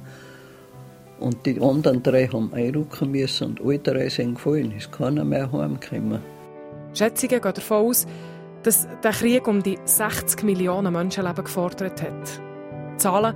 [1.20, 4.74] Und die anderen drei haben einrücken müssen und alle drei sind gefallen.
[4.76, 6.20] Es ist keiner mehr heimgekommen.
[6.94, 8.08] Schätzungen gehen davon aus,
[8.64, 12.42] dass der Krieg um die 60 Millionen Menschenleben gefordert hat.
[12.98, 13.36] Zahlen,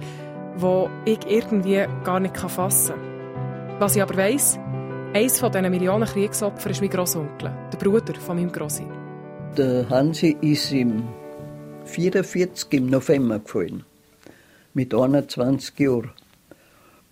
[0.57, 3.79] die ich irgendwie gar nicht fassen kann.
[3.79, 4.59] Was ich aber weiss,
[5.13, 8.85] eines von diesen Millionen Kriegsopfern ist mein Grossonkel, der Bruder von meinem Grossi.
[9.57, 11.03] Der Hansi ist im
[11.85, 13.83] 44 im November gefallen.
[14.73, 16.11] Mit 21 Jahren.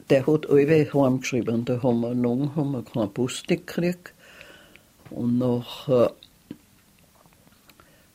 [0.09, 1.63] Der hat alle heimgeschrieben.
[1.63, 4.13] Da haben wir lang haben wir keinen Post gekriegt.
[5.09, 6.11] Und nachher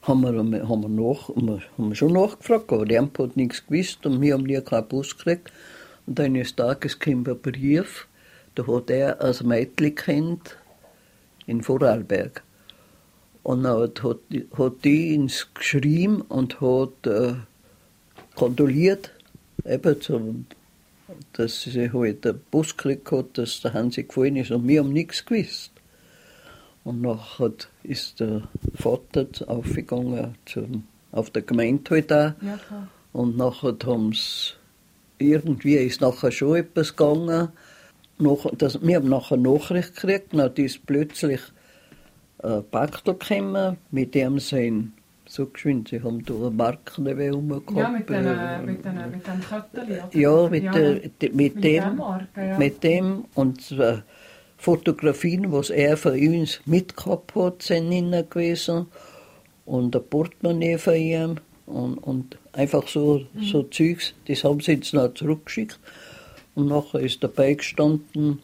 [0.08, 4.20] haben wir, haben wir, nach, haben wir schon nachgefragt, aber der hat nichts gewusst und
[4.20, 5.52] wir haben nie keinen Bus gekriegt.
[6.06, 8.08] Und eines Tages kam ein Brief,
[8.54, 10.56] da hat er als Mädchen kennt
[11.46, 12.42] in Vorarlberg.
[13.42, 14.18] Und dann hat, hat,
[14.58, 17.34] hat die ins geschrieben und hat äh,
[18.34, 19.12] kondoliert,
[19.64, 20.46] eben zum,
[21.34, 24.50] dass sie halt einen Bus gekriegt hat, dass der Hansi gefallen ist.
[24.50, 25.72] Und wir haben nichts gewusst.
[26.84, 28.42] Und nachher ist der
[28.74, 32.32] Vater aufgegangen zum, auf der Gemeinde halt auch.
[32.42, 32.58] Ja.
[33.12, 34.52] Und nachher haben sie,
[35.18, 37.48] irgendwie ist nachher schon etwas gegangen.
[38.18, 41.40] Nach, das, wir haben nachher Nachricht gekriegt, dann ist plötzlich
[42.42, 44.92] ein Bakter gekommen, mit dem sind
[45.26, 47.70] so geschwind, sie haben da eine Marke rumgehabt.
[47.76, 48.24] Ja, mit, den,
[48.64, 49.92] mit, den, mit dem Kötteli.
[50.00, 50.18] oder?
[50.18, 52.58] Ja, mit, ja, der, de- mit, mit dem, dem Marke, ja.
[52.58, 54.02] mit dem und zwei
[54.58, 58.86] Fotografien, was er für uns mitgehabt hat, sind drin gewesen
[59.64, 63.44] und ein Portemonnaie von ihm und, und einfach so, Mhm.
[63.44, 65.78] so Zeugs, das haben sie jetzt noch zurückgeschickt
[66.54, 68.42] und nachher ist dabei gestanden,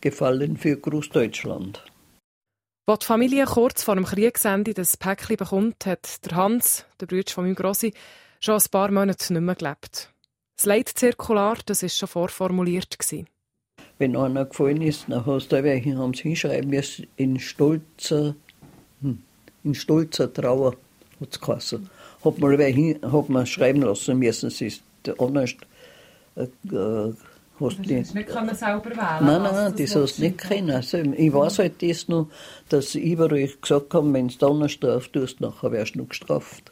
[0.00, 1.82] gefallen für Großdeutschland.
[2.88, 7.32] Als die Familie kurz vor dem Kriegsende das Päckchen bekommt, hat der Hans, der Bruder
[7.32, 7.94] von meinem Grossi,
[8.40, 10.12] schon ein paar Monate nicht mehr gelebt.
[10.56, 12.98] Das Leitzirkular, das war schon vorformuliert.
[12.98, 13.26] Gewesen.
[13.98, 18.34] Wenn einer gefallen ist, dann hast du welche, haben sie hinschreiben müssen, in stolzer,
[19.00, 19.22] hm,
[19.64, 20.74] in stolzer Trauer,
[21.20, 21.88] hat es geheißen.
[22.24, 25.54] Hat man, welche, hat man schreiben lassen müssen, es ist der anders,
[26.34, 27.14] äh, äh,
[27.60, 30.38] hast Das nicht, du nicht können selber wählen Nein, nein, das du hast du nicht
[30.38, 30.70] können.
[30.70, 32.28] Also, ich weiß halt das noch,
[32.68, 36.70] dass sie überall gesagt haben, wenn du anders drauf tust, nachher wirst du noch gestraft.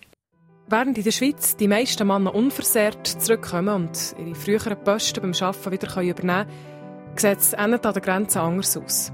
[0.66, 5.72] Während in der Schweiz die meisten Männer unversehrt zurückkommen und ihre früheren Posten beim Arbeiten
[5.72, 6.73] wieder können übernehmen können,
[7.20, 9.12] sieht es an der Grenze anders aus.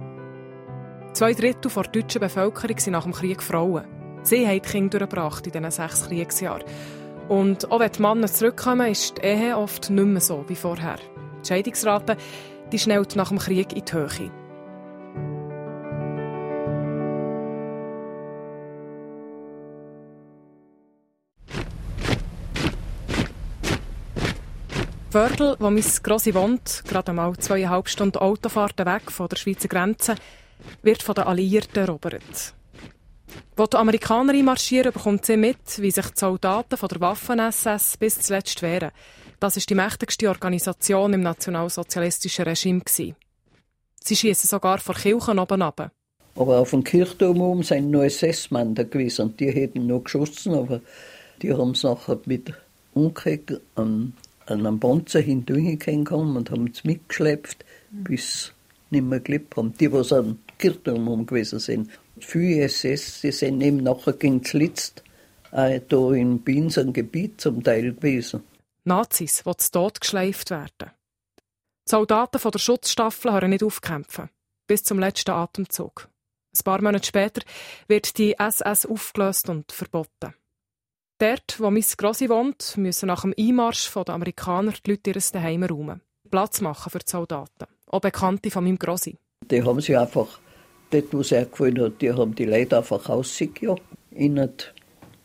[1.12, 3.84] Zwei Drittel der deutschen Bevölkerung sind nach dem Krieg Frauen.
[4.22, 6.64] Sie haben die Kinder durchgebracht in diesen sechs Kriegsjahren.
[7.28, 10.98] Und auch wenn die Männer zurückkommen, ist die Ehe oft nicht mehr so wie vorher.
[11.42, 12.16] Die Scheidungsrate
[12.72, 14.30] die schnellt nach dem Krieg in die Höhe.
[25.12, 30.14] Wörgl, wo mein Grossi wohnt, gerade einmal zweieinhalb Stunden Autofahrten weg von der Schweizer Grenze,
[30.82, 32.54] wird von den Alliierten erobert.
[33.56, 38.20] Wo die Amerikaner einmarschieren, bekommt sie mit, wie sich die Soldaten von der Waffen-SS bis
[38.20, 38.92] zuletzt wehren.
[39.40, 42.80] Das ist die mächtigste Organisation im nationalsozialistischen Regime.
[42.80, 43.16] gewesen.
[44.04, 45.90] Sie schießen sogar vor Kirchen oben runter.
[46.36, 50.80] Aber auf dem Kirchturm oben sind noch SS-Männer gewesen und die hätten noch geschossen, aber
[51.42, 52.52] die haben es nachher mit
[52.94, 54.12] Umkrieg an,
[54.50, 58.52] an einem Panzer hindurchgekommen und haben es mitgeschleppt, bis
[58.90, 59.74] nicht mehr gelebt haben.
[59.78, 61.90] Die, die am Kirchturm oben gewesen sind.
[62.18, 65.02] Viele SS, die sind eben nachher gegen zuletzt
[65.52, 68.42] äh, da in Binsern Gebiet zum Teil gewesen.
[68.84, 70.90] Nazis, die zu geschleift werden.
[71.86, 74.30] Die Soldaten von der Schutzstaffel hören nicht aufkämpfen.
[74.66, 76.08] Bis zum letzten Atemzug.
[76.56, 77.42] Ein paar Monate später
[77.88, 80.34] wird die SS aufgelöst und verboten.
[81.20, 85.62] Dort, wo mein Grossi wohnt, müssen nach dem Einmarsch der Amerikaner die Leute ihres Daheim
[85.64, 86.00] räumen.
[86.30, 87.66] Platz machen für die Soldaten.
[87.88, 89.18] Auch Bekannte von meinem Grossi.
[89.50, 90.40] Die haben sie einfach,
[90.88, 93.82] dort wo es er gefallen hat, die haben die Leute einfach rausgejagt.
[94.12, 94.72] Innerhalb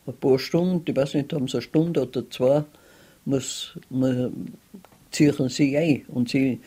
[0.05, 2.65] ein paar Stunden, ich weiß nicht, haben sie eine Stunde oder zwei,
[3.23, 4.51] muss, man,
[5.11, 6.03] ziehen sie ein.
[6.09, 6.59] Und sie,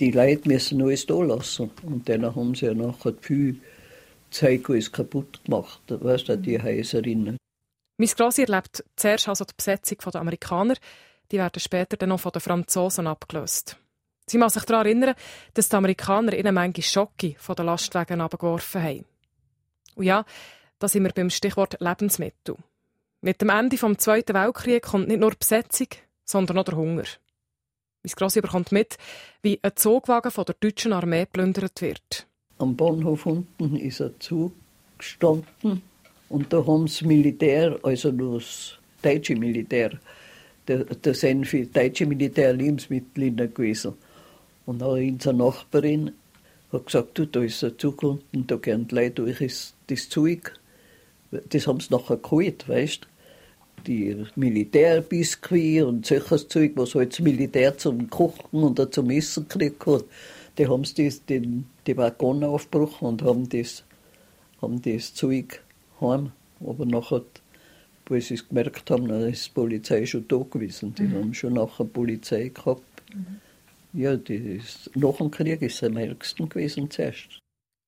[0.00, 1.70] die Leute müssen alles da lassen.
[1.82, 3.58] Und dann haben sie ja nachher viel
[4.30, 5.80] Zeug alles kaputt gemacht.
[5.88, 7.38] Weißt du, die Häuserinnen.
[7.98, 10.74] Mein Grossi erlebt zuerst also die Besetzung der Amerikaner.
[11.30, 13.78] Die werden später dann noch von den Franzosen abgelöst.
[14.26, 15.14] Sie muss sich daran erinnern,
[15.54, 19.04] dass die Amerikaner ihnen manchmal Schocke von den Lastwagen abgeworfen haben.
[19.94, 20.24] Und ja,
[20.78, 22.56] da sind wir beim Stichwort Lebensmittel.
[23.22, 25.88] Mit dem Ende des Zweiten Weltkriegs kommt nicht nur die Besetzung,
[26.24, 27.04] sondern auch der Hunger.
[28.02, 28.98] Mein Grossi bekommt mit,
[29.42, 32.26] wie ein Zugwagen von der deutschen Armee geplündert wird.
[32.58, 34.52] Am Bahnhof unten ist ein Zug
[34.98, 35.82] gestanden
[36.28, 39.92] und da haben das Militär, also das deutsche Militär,
[40.66, 43.94] da, sind für deutsche Militär Lebensmittel gewesen.
[44.64, 46.12] Und dann unsere Nachbarin
[46.72, 50.52] hat gesagt, du, da ist ein Zug unten, da gehen die Leute durch das, Zeug.
[51.30, 53.08] Das haben sie nachher geholt, weißt du.
[53.86, 59.86] Die Militärbiskuit und solches Zeug, was halt das Militär zum Kochen oder zum Essen gekriegt
[59.86, 60.04] hat,
[60.58, 61.12] die haben sie
[61.86, 63.84] die Waggon aufgebrochen und haben das,
[64.60, 65.62] haben das Zeug
[66.00, 66.32] heim.
[66.60, 67.22] Aber nachher,
[68.06, 70.94] wo sie es gemerkt haben, dann ist die Polizei schon da gewesen.
[70.94, 71.14] Die Mhm.
[71.14, 72.82] haben schon nachher Polizei gehabt.
[73.92, 77.38] Ja, das ist, nach dem Krieg ist es am ärgsten gewesen zuerst.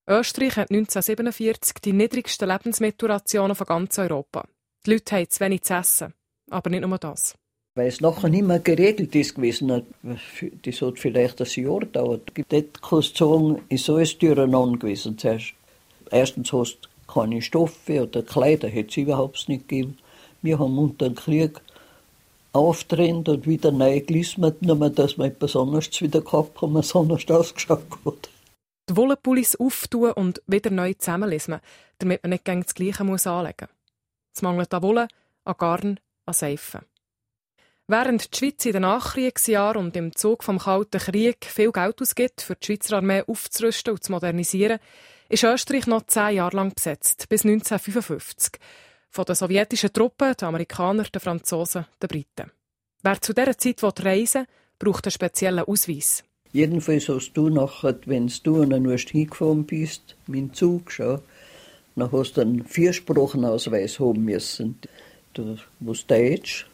[0.08, 4.46] Österreich hat 1947 die niedrigsten Lebensmittelrationen von ganz Europa.
[4.86, 6.14] Die Leute haben zu wenig zu essen.
[6.50, 7.34] Aber nicht nur das.
[7.74, 9.70] Weil es nachher nicht mehr geregelt ist gewesen.
[9.70, 9.84] hat.
[10.62, 12.32] Das hat vielleicht ein Jahr gedauert.
[12.48, 15.52] Dort kannst du sagen, ist alles durcheinander gewesen zuerst.
[16.10, 19.98] Erstens hast du keine Stoffe oder Kleider, hätte es überhaupt nicht gegeben.
[20.42, 21.60] Wir haben unter dem Krieg
[22.52, 27.28] auftrennt und wieder neu gelismet, nur dass wir etwas anderes wieder gehabt haben, was anders
[27.28, 28.28] ausgeschaut hat.
[28.88, 31.60] Die Wollenpullis auftun und wieder neu zusammenlesen,
[31.98, 34.34] damit man nicht gegen das Gleiche muss anlegen muss.
[34.34, 35.08] Es mangelt an Wolle,
[35.44, 36.80] an Garn, an Seifen.
[37.86, 42.42] Während die Schweiz in den Nachkriegsjahren und im Zug vom Kalten Krieg viel Geld ausgibt,
[42.42, 44.78] für die Schweizer Armee aufzurüsten und zu modernisieren,
[45.28, 48.60] ist Österreich noch zehn Jahre lang besetzt, bis 1955.
[49.10, 52.50] Von den sowjetischen Truppen, den Amerikanern, den Franzosen, den Briten.
[53.02, 54.46] Wer zu dieser Zeit reisen will,
[54.78, 56.24] braucht einen speziellen Ausweis.
[56.52, 61.20] Jedenfalls hast du nachher, wenn du einen hingefahren bist, mit Zug schon,
[61.94, 64.78] dann hast du einen Viersprachenausweis haben müssen.
[65.34, 66.66] Du musst Deutsch,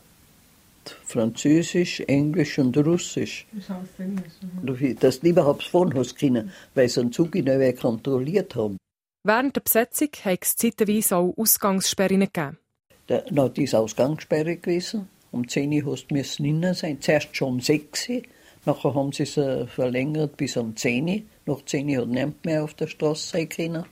[1.04, 3.46] Französisch, Englisch und Russisch.
[3.52, 4.96] Mhm.
[5.00, 8.78] Dass du überhaupt hast können, weil sie einen Zug in der kontrolliert haben.
[9.24, 12.58] Während der Besetzung hat es zeitweise auch Ausgangssperren gegeben.
[13.06, 15.08] Da, na, die ist Ausgangssperre gewesen.
[15.30, 17.00] Um 10 Uhr hast du müssen sein.
[17.00, 18.22] Zuerst schon um 6 Uhr.
[18.66, 19.34] Nachher haben sie es
[19.70, 21.22] verlängert bis um 10 Uhr.
[21.46, 23.84] Nach 10 Uhr hat niemand mehr auf der Straße sein können.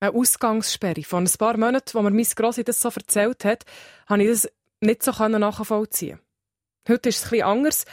[0.00, 1.02] Eine Ausgangssperre.
[1.02, 3.64] Vor ein paar Monaten, als mir mein Grossi das so erzählt hat,
[4.08, 4.50] habe ich das
[4.82, 6.20] nicht so nachvollziehen
[6.88, 7.84] Heute ist es etwas anders.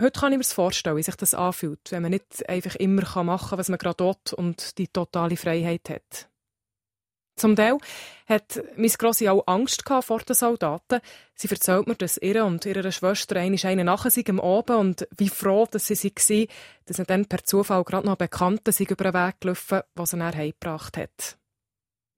[0.00, 3.48] Heute kann ich mir vorstellen, wie sich das anfühlt, wenn man nicht einfach immer machen
[3.48, 6.28] kann, was man gerade tut und die totale Freiheit hat.
[7.38, 7.78] Zum Teil
[8.26, 11.00] hat meine Grossi auch Angst vor den Soldaten.
[11.34, 15.08] Sie erzählt mir, dass ihre und ihre Schwester einmal einen nachher sind am Abend und
[15.16, 16.48] wie froh dass sie waren,
[16.86, 20.34] dass sie dann per Zufall gerade noch Bekannte über den Weg gelaufen, was sie dann
[20.34, 21.38] heimgebracht hat.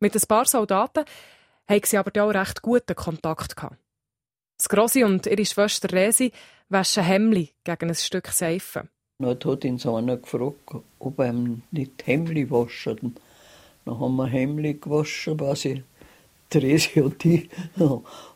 [0.00, 1.04] Mit ein paar Soldaten
[1.68, 3.76] haben sie aber auch recht guten Kontakt gehabt.
[4.58, 6.32] Das Grossi und ihre Schwester Resi
[6.68, 8.88] waschen Hemli gegen ein Stück Seife.
[9.20, 10.56] Dann hat ihn so einer gefragt,
[10.98, 13.14] ob er nicht Hemli waschen.
[13.84, 15.82] Dann haben wir Hemli gewaschen, was ich,
[16.52, 17.48] Resi und ich,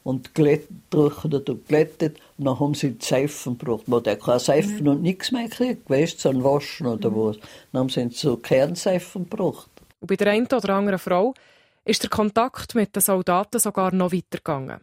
[0.05, 2.21] und getrocknet und glättet.
[2.39, 3.89] Und dann haben sie die Seifen gebracht.
[3.89, 7.17] Man hat keine Seifen und nichts mehr gekriegt, weißt du, so Waschen oder mhm.
[7.17, 7.37] was.
[7.73, 9.71] Dann haben sie so Kernseifen gebracht.
[10.01, 11.35] Und bei der einen oder anderen Frau
[11.85, 14.83] ist der Kontakt mit den Soldaten sogar noch weitergegangen.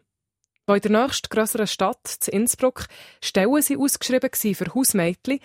[0.69, 2.85] Wo in der nächsten grösseren Stadt, zu Innsbruck,
[3.23, 5.39] Stellen sie ausgeschrieben für Hausmädchen,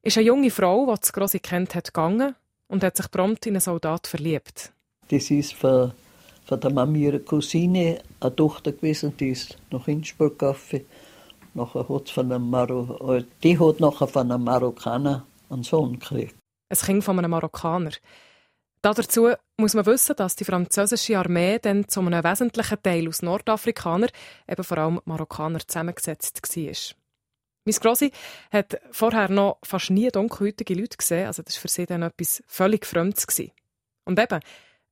[0.00, 2.34] ist eine junge Frau, die das Grossi kennt hat, gegangen
[2.66, 4.72] und hat sich prompt in einen Soldat verliebt.
[5.08, 5.92] Das ist von,
[6.46, 10.86] von der Mama ihrer Cousine eine Tochter gewesen, die ist nach Innsbruck gegangen.
[11.52, 16.36] Nachher hat von einem Maro äh, die hat nachher von einem Marokkaner einen Sohn gekriegt.
[16.70, 17.90] Ein Kind von einem Marokkaner.
[18.82, 24.08] Dazu muss man wissen, dass die französische Armee dann zu einem wesentlichen Teil aus Nordafrikanern,
[24.48, 26.96] eben vor allem Marokkaner, zusammengesetzt war.
[27.66, 28.10] Mein Grossi
[28.50, 32.42] hat vorher noch fast nie dunkelhäutige Leute gesehen, also das war für sie dann etwas
[32.46, 33.26] völlig Fremdes.
[34.04, 34.40] Und eben,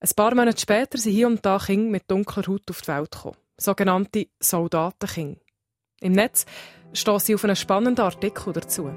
[0.00, 3.10] ein paar Monate später sind hier und da Kinder mit dunkler Haut auf die Welt
[3.10, 3.36] gekommen.
[3.56, 5.40] Sogenannte Soldatenkinder.
[6.00, 6.44] Im Netz
[6.92, 8.92] stehen sie auf einen spannenden Artikel dazu.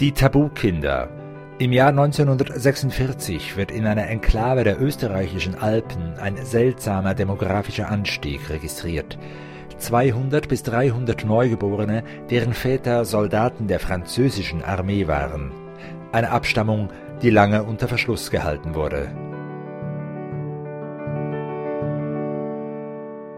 [0.00, 1.21] Die Tabukinder
[1.62, 9.16] im Jahr 1946 wird in einer Enklave der österreichischen Alpen ein seltsamer demografischer Anstieg registriert.
[9.78, 15.52] 200 bis 300 Neugeborene, deren Väter Soldaten der französischen Armee waren.
[16.10, 16.90] Eine Abstammung,
[17.22, 19.14] die lange unter Verschluss gehalten wurde.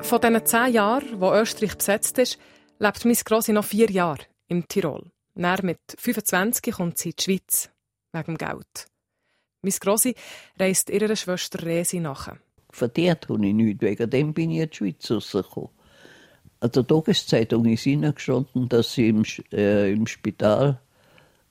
[0.01, 2.39] Von diesen zehn Jahren, wo Österreich besetzt ist,
[2.79, 5.11] lebt Miss Grossi noch vier Jahre im Tirol.
[5.35, 7.74] Näher mit 25 kommt sie in die Schweiz
[8.15, 8.87] wegen dem Geld.
[9.63, 10.15] Meine Grossi
[10.59, 12.37] reist ihrer Schwester Resi nach.
[12.71, 15.71] Verdient habe ich nichts, wegen dem bin ich in die Schweiz rausgekommen.
[16.61, 20.81] An der Tageszeitung ist hineingestanden, dass sie im, äh, im Spital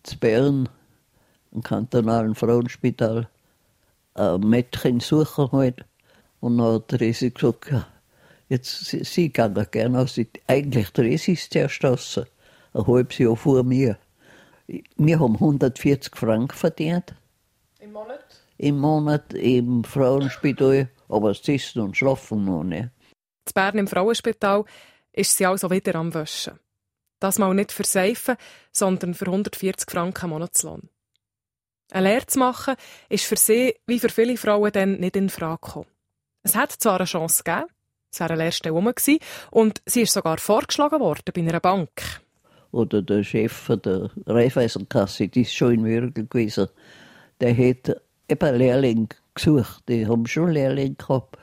[0.04, 0.70] zu Bern,
[1.52, 3.30] im kantonalen Frauenspital,
[4.16, 5.86] ein Mädchen suchen hat.
[6.40, 7.88] Und dann hat Resi gesagt, ja,
[8.50, 10.20] jetzt, sie, sie gehen gerne aus.
[10.48, 12.20] Eigentlich Resi ist zuerst raus,
[12.74, 13.98] ein halbes Jahr vor mir.
[14.96, 17.14] Wir haben 140 Franken verdient.
[17.80, 18.26] Im Monat?
[18.58, 22.90] Im Monat im Frauenspital, aber das Essen und Schlafen noch nicht.
[23.46, 24.64] Zu Bern im Frauenspital
[25.12, 26.60] ist sie also wieder am Waschen.
[27.20, 28.36] Das mal nicht für Seifen,
[28.72, 30.90] sondern für 140 Franken Monatslohn.
[31.92, 32.76] Eine Lehre zu machen,
[33.10, 35.88] ist für sie, wie für viele Frauen, dann nicht in Frage gekommen.
[36.42, 37.68] Es hat zwar eine Chance gegeben,
[38.12, 39.20] es wäre eine Lehrstelle rum gewesen,
[39.52, 42.23] und sie ist sogar vorgeschlagen worden bei einer Bank
[42.74, 46.68] oder der Chef der Raiffeisenkasse, die ist schon in Würgel gewesen,
[47.40, 49.84] der hat eben Lehrling gesucht.
[49.88, 51.38] Die haben schon Lehrling gehabt.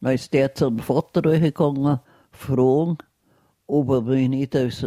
[0.00, 2.00] Dann ist der zum Vater gegangen,
[2.32, 2.98] fragen,
[3.66, 4.84] ob er mich nicht als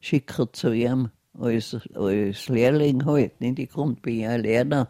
[0.00, 1.10] schicken zu ihm
[1.40, 3.40] als, als Lehrling halt.
[3.40, 3.58] Nicht?
[3.58, 4.88] Ich konnte bin ja Lerner,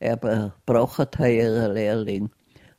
[0.00, 2.30] aber braucht einen Lehrling.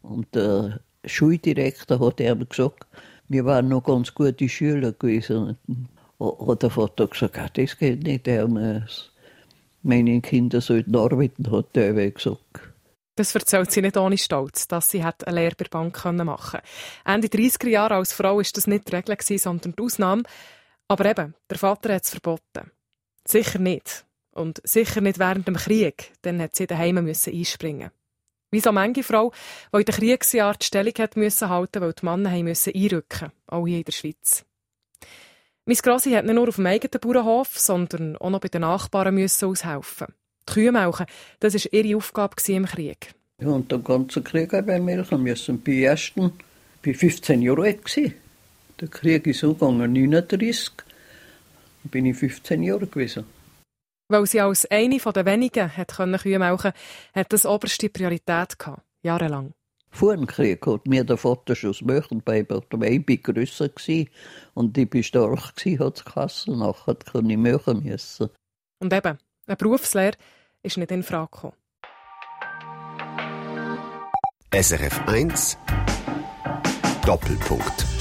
[0.01, 2.86] Und der Schuldirektor hat ihm gesagt,
[3.27, 5.57] wir waren noch ganz gute Schüler gewesen.
[6.20, 9.11] Hat der Vater gesagt, ah, das geht nicht, er muss
[9.84, 12.76] Meine Kinder sollten arbeiten, hat der gesagt.
[13.16, 16.68] Das erzählt sie nicht ohne Stolz, dass sie eine Lehre bei der Bank machen konnte.
[17.05, 20.24] Ende 30er Jahre als Frau war das nicht die Regel, sondern die Ausnahme.
[20.89, 22.72] Aber eben, der Vater hat es verboten.
[23.26, 24.05] Sicher nicht.
[24.32, 27.91] Und sicher nicht während dem Krieg, dann hat sie daheim müssen einspringen.
[28.51, 29.32] Wie so manche Frau,
[29.74, 33.66] die in den Kriegsjahren die Stellung hat müssen halten, weil die Männer müssen einrücken, auch
[33.66, 34.45] hier in der Schweiz.
[35.68, 39.16] Mein Grossi hat nicht nur auf dem eigenen Bauernhof, sondern auch noch bei den Nachbarn
[39.16, 40.13] müssen aushelfen.
[40.47, 41.07] Die Kühe melken,
[41.39, 43.16] das war ihre Aufgabe im Krieg.
[43.41, 45.63] Ja, und den ganzen Krieg bei melken müssen.
[45.63, 46.34] Bei ersten,
[46.84, 48.13] bei 15 Jahren alt gewesen.
[48.80, 50.72] Der Krieg ist angegangen, 39.
[50.78, 53.26] Dann bin ich 15 Jahre gewesen.
[54.07, 56.74] Weil sie als eine der wenigen hat Kühe melken
[57.16, 59.53] hat das oberste Priorität gehabt, jahrelang.
[59.96, 63.70] Vor dem Krieg hat mir der Vater schon das Möchen beigebracht, aber ich war grösser
[64.54, 66.60] und ich war stark, hat es geheißen.
[66.60, 68.30] Nachher konnte ich möchen müssen.
[68.80, 69.18] Und eben,
[69.48, 70.18] eine Berufslehre
[70.64, 71.54] ist nicht in Frage gekommen.
[74.54, 75.58] SRF 1
[77.06, 77.95] Doppelpunkt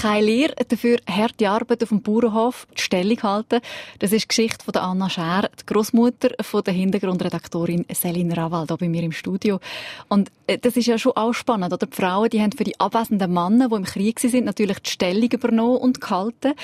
[0.00, 3.60] keine Lehre, dafür harte Arbeit auf dem Bauernhof, die Stellung halten.
[3.98, 6.30] Das ist die Geschichte von Anna Scher, die Großmutter
[6.62, 9.60] der Hintergrundredaktorin Selin Rawald hier bei mir im Studio.
[10.08, 11.86] Und äh, das ist ja schon auch spannend, oder?
[11.86, 15.28] Die Frauen, die haben für die abwesenden Männer, die im Krieg sind, natürlich die Stellung
[15.30, 16.54] übernommen und gehalten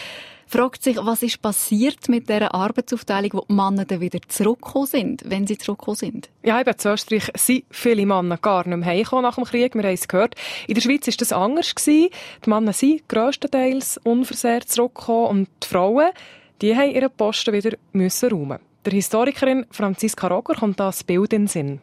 [0.47, 5.23] fragt sich, was ist passiert mit dieser Arbeitsaufteilung, wo die Männer dann wieder zurückgekommen sind,
[5.27, 6.31] wenn sie zurückgekommen sind?
[6.43, 9.75] Ja, eben, in Österreich sind viele Männer gar nicht mehr heimgekommen nach dem Krieg.
[9.75, 10.35] Wir haben es gehört.
[10.69, 11.75] In der Schweiz war das anders.
[11.87, 12.11] Die
[12.47, 16.11] Männer sind grösstenteils unversehrt zurückgekommen und die Frauen,
[16.63, 18.59] die haben ihren Posten wieder müssen räumen.
[18.85, 21.81] Der Historikerin Franziska Roger kommt da das Bild in den Sinn.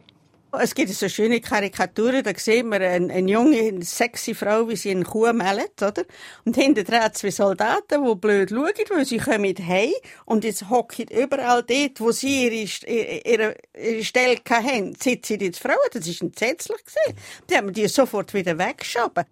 [0.59, 4.91] Es gibt so schöne Karikaturen, da sehen wir eine, eine junge, sexy Frau, wie sie
[4.91, 6.03] eine Kuh meldet, oder?
[6.45, 9.93] Und hinterher zwei Soldaten, die blöd schauen, weil sie kommen heim
[10.25, 15.77] und jetzt hocken überall dort, wo sie ihre, ihre, ihre Stelle haben, sitzen die Frauen.
[15.91, 17.17] Das ist entsetzlich gesehen.
[17.49, 19.25] Die haben die sofort wieder weggeschoben.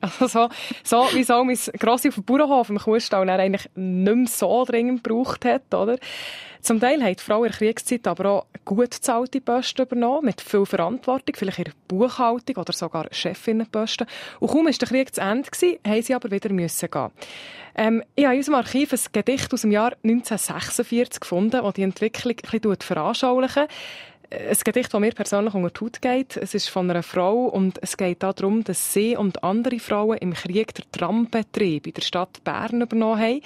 [0.00, 0.48] Also,
[0.82, 5.04] so wie so mein Grossi auf dem Bauernhof im Kuhstall eigentlich nicht mehr so dringend
[5.04, 5.98] gebraucht hat, oder?
[6.62, 10.40] Zum Teil haben die Frauen in der Kriegszeit aber auch gut bezahlte Posten übernommen, mit
[10.42, 14.06] viel Verantwortung, vielleicht in der Buchhaltung oder sogar Chefinnenposten.
[14.40, 17.10] Und kaum war der Krieg zu Ende, gewesen, haben sie aber wieder müssen gehen.
[17.74, 21.82] Ähm, ich habe in unserem Archiv ein Gedicht aus dem Jahr 1946 gefunden, das die
[21.82, 23.66] Entwicklung ein bisschen veranschaulichen
[24.30, 26.36] ein Gedicht, das mir persönlich unter die Haut geht.
[26.36, 30.34] Es ist von einer Frau und es geht darum, dass sie und andere Frauen im
[30.34, 33.40] Krieg den Trambetrieb in der Stadt Bern übernommen haben.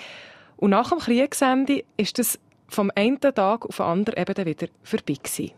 [0.57, 5.15] Und nach dem Kriegsende ist das vom einen Tag auf den anderen eben wieder vorbei
[5.15, 5.53] gewesen.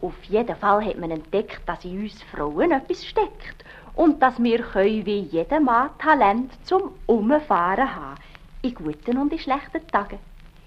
[0.00, 4.58] Auf jeden Fall hat man entdeckt, dass in uns Frauen etwas steckt und dass wir
[4.62, 8.20] können wie jeder Mann Talent zum Umfahren haben.
[8.62, 10.18] In guten und in schlechten Tagen.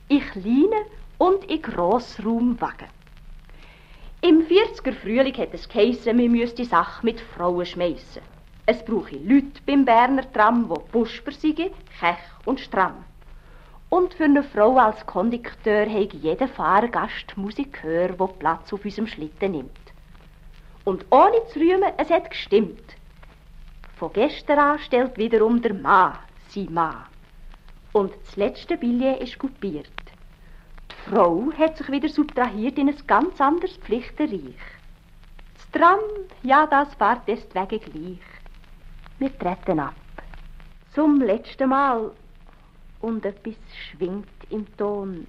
[0.08, 0.86] In kleinen
[1.18, 2.97] und in Grossraumwagen.
[4.28, 8.22] Im 40er Frühling hat es geheissen, wir müssten die Sache mit Frauen schmeissen.
[8.66, 13.06] Es brauche Leute beim Berner Tram, die Pusper sind, kech und stramm.
[13.88, 19.52] Und für eine Frau als Kondukteur hat jeder Fahrgast Musikhör, der Platz auf unserem Schlitten
[19.52, 19.94] nimmt.
[20.84, 22.98] Und ohne zu rühmen, es hat gestimmt.
[23.96, 26.18] Von gestern an stellt wiederum der Mann
[26.50, 27.06] sein Mann.
[27.94, 29.90] Und das letzte Billett ist kopiert.
[31.10, 34.56] Frau hat sich wieder subtrahiert in ein ganz anderes Pflichtenreich.
[35.56, 36.00] Das Tram,
[36.44, 38.20] ja, das fährt deswegen gleich.
[39.20, 39.96] Wir treten ab.
[40.94, 42.12] Zum letzten Mal
[43.00, 43.56] und etwas
[43.90, 45.28] schwingt im Ton.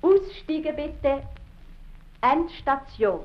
[0.00, 1.22] Aussteigen bitte.
[2.20, 3.24] Endstation.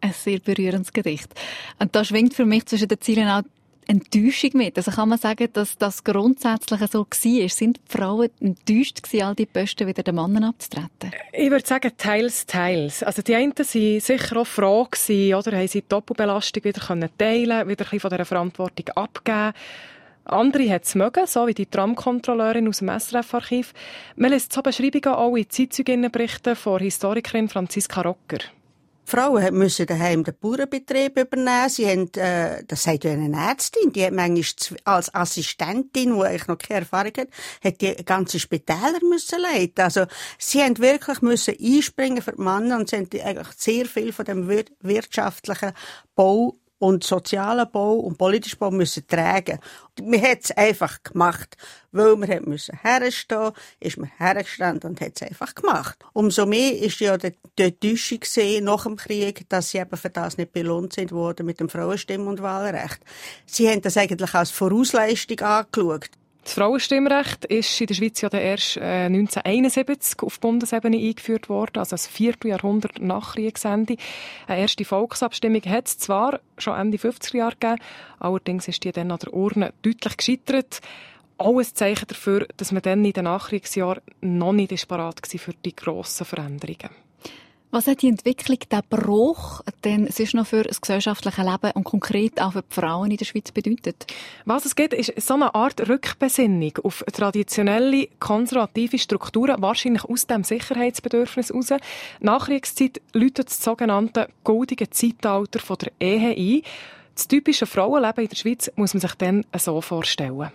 [0.00, 1.34] Ein sehr berührendes Gedicht.
[1.80, 3.42] Und da schwingt für mich zwischen den Zielen auch
[3.88, 4.76] Enttäuschung mit.
[4.76, 7.48] Also kann man sagen, dass das grundsätzlich so war.
[7.48, 11.12] Sind die Frauen enttäuscht gewesen, all die Posten wieder den Männern abzutreten?
[11.32, 13.02] Ich würde sagen, teils, teils.
[13.02, 17.10] Also die einen waren sicher auch froh gewesen, oder haben sie die Doppelbelastung wieder teilen
[17.18, 19.52] können wieder ein bisschen von dieser Verantwortung abgeben
[20.28, 23.72] andere hat es mögen, so wie die Tramkontrolleurin aus dem SRF-Archiv.
[24.16, 28.38] Man lässt so Beschreibungen auch in Zeitzeuginnenberichten von Historikerin Franziska Rocker.
[29.06, 31.68] Frauen müssen daheim den Bauernbetrieb übernehmen.
[31.68, 36.48] Sie haben, äh, das sagt ja eine Ärztin, die hat manchmal als Assistentin, die eigentlich
[36.48, 37.28] noch keine Erfahrung hat,
[37.62, 39.84] hat die ganze Spitäler müssen leiten.
[39.84, 40.06] Also,
[40.38, 44.24] sie haben wirklich müssen einspringen für die Männer und sie haben eigentlich sehr viel von
[44.24, 44.48] dem
[44.80, 45.72] wirtschaftlichen
[46.16, 49.58] Bau und sozialen Bau und politischen Bau müssen tragen.
[50.00, 51.56] Wir hat es einfach gemacht,
[51.92, 55.98] weil wir müssen herstehen, ist man hergestanden und hat es einfach gemacht.
[56.12, 60.10] Umso mehr ist ja die, die Enttäuschung gesehen nach dem Krieg, dass sie eben für
[60.10, 63.00] das nicht belohnt sind worden mit dem Frauenstimm- und Wahlrecht.
[63.46, 66.10] Sie haben das eigentlich als Vorausleistung angeschaut.
[66.46, 71.98] Das Frauenstimmrecht ist in der Schweiz ja erst 1971 auf Bundesebene eingeführt worden, also ein
[71.98, 73.96] Vierteljahrhundert nach Kriegsende.
[74.46, 77.82] Eine erste Volksabstimmung hat es zwar schon Ende 50er Jahre gegeben,
[78.20, 80.82] allerdings ist die dann an der Urne deutlich gescheitert.
[81.36, 85.54] Auch ein Zeichen dafür, dass man dann in den Nachkriegsjahren noch nicht parat war für
[85.64, 87.05] die grossen Veränderungen.
[87.72, 92.40] Was hat die Entwicklung, der Bruch, denn sonst noch für das gesellschaftliche Leben und konkret
[92.40, 94.06] auch für die Frauen in der Schweiz bedeutet?
[94.44, 100.44] Was es gibt, ist so eine Art Rückbesinnung auf traditionelle, konservative Strukturen, wahrscheinlich aus dem
[100.44, 101.70] Sicherheitsbedürfnis heraus.
[102.20, 106.62] Nachkriegszeit läutet das sogenannte goldige Zeitalter von der Ehe ein.
[107.16, 110.52] Das typische Frauenleben in der Schweiz muss man sich dann so vorstellen.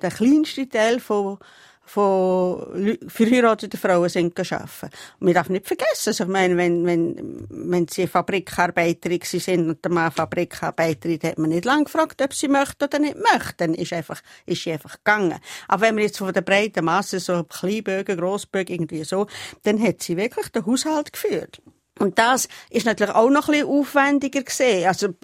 [0.00, 1.38] Der kleinste Teil von
[1.86, 4.90] von verheirateten Frauen sind arbeiten.
[5.20, 9.84] Und man darf nicht vergessen, also ich meine, wenn, wenn, wenn sie Fabrikarbeiterin sind und
[9.84, 13.54] der Mann Fabrikarbeiterin, hat man nicht lange gefragt, ob sie möchte oder nicht möchte.
[13.58, 15.38] Dann ist einfach, ist sie einfach gegangen.
[15.68, 19.26] Aber wenn man jetzt von der breiten Masse so Kleinbögen, Grossbögen, irgendwie so,
[19.62, 21.62] dann hat sie wirklich den Haushalt geführt.
[21.98, 24.86] Und das ist natürlich auch noch ein bisschen aufwendiger gesehen.
[24.86, 25.14] Also,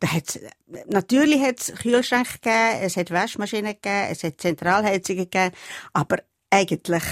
[0.00, 0.38] da hat's,
[0.86, 5.54] natürlich hat es Kühlschränke gegeben, es hat Waschmaschinen gegeben, es hat Zentralheizungen gegeben,
[5.92, 6.18] aber
[6.50, 7.04] eigentlich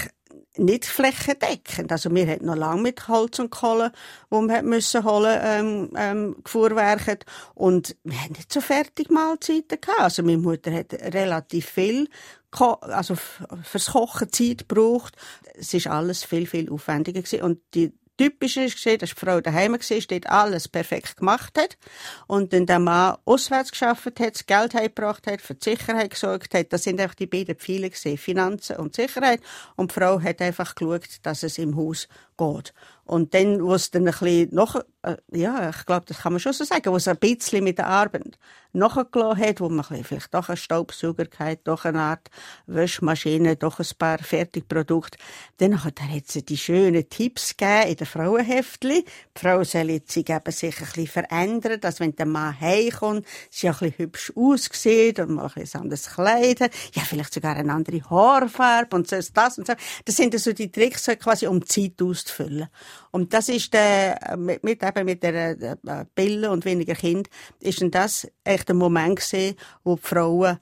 [0.57, 1.91] nicht flächendeckend.
[1.91, 3.91] Also wir hatten noch lange mit Holz und Kohle,
[4.29, 7.25] wo wir müssen holen, ähm, ähm, gefuhrwerket.
[7.55, 10.01] Und wir hatten nicht so fertig Mahlzeiten gehabt.
[10.01, 12.09] Also meine Mutter hat relativ viel
[12.51, 13.15] also
[13.63, 15.15] fürs Kochen Zeit gebraucht.
[15.53, 17.43] Es ist alles viel, viel aufwendiger gewesen.
[17.43, 21.77] Und die Typisch ist dass die Frau daheim war, dort alles perfekt gemacht hat
[22.27, 26.53] und dann der Mann auswärts geschafft hat, das Geld heimgebracht hat, für die Sicherheit gesorgt
[26.53, 26.73] hat.
[26.73, 29.39] Das sind einfach die beiden Pfeile Finanzen und Sicherheit.
[29.77, 32.09] Und die Frau hat einfach geschaut, dass es im Haus
[32.39, 32.73] geht.
[33.09, 36.39] Und dann, wo es dann ein bisschen noch, äh, ja, ich glaube, das kann man
[36.39, 38.37] schon so sagen, wo es ein bisschen mit der Arbeit
[38.71, 42.29] nachgelassen hat, wo man vielleicht doch einen Staubsauger hat, doch eine Art
[42.67, 45.17] Wäschmaschine, doch ein paar Fertigprodukte.
[45.57, 49.03] Dann hat er die schönen Tipps gegeben in den Frauenheftli.
[49.03, 53.25] Die Frau soll jetzt sich eben sich ein bisschen verändern, dass wenn der Mann heimkommt,
[53.49, 56.59] sie ein bisschen hübsch aussieht und mal ein bisschen anderes Kleid.
[56.93, 59.73] Ja, vielleicht sogar eine andere Haarfarbe und so das und so.
[60.05, 61.99] Das sind so die Tricks quasi, um Zeit
[62.29, 62.67] auszufüllen.
[63.11, 67.81] Und das ist der, mit, mit eben mit der, der Pille und weniger Kind, ist
[67.81, 70.59] denn das echt ein Moment gewesen, wo die Frauen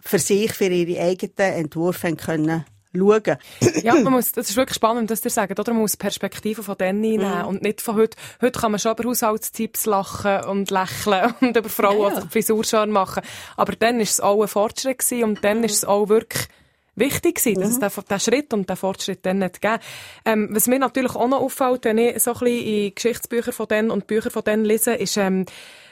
[0.00, 2.64] für sich, für ihre eigenen Entwürfe können
[2.96, 3.36] schauen.
[3.82, 5.72] ja, man muss, das ist wirklich spannend, dass ihr sagt, oder?
[5.72, 7.46] Man muss Perspektiven von denen nehmen mhm.
[7.46, 8.16] und nicht von heute.
[8.40, 12.20] Heute kann man schon über Haushaltstipps lachen und lächeln und über Frauen ja, ja.
[12.20, 13.22] die Frisur machen.
[13.56, 15.64] Aber dann ist es auch ein Fortschritt gewesen und dann mhm.
[15.64, 16.48] ist es auch wirklich
[16.98, 17.84] wichtig gewesen, dass mhm.
[17.84, 19.82] es den, Schritt und den Fortschritt dann nicht gegeben
[20.24, 23.68] ähm, Was mir natürlich auch noch auffällt, wenn ich so ein bisschen in Geschichtsbücher von
[23.68, 25.46] denen und Bücher von denen lese, ist, ähm,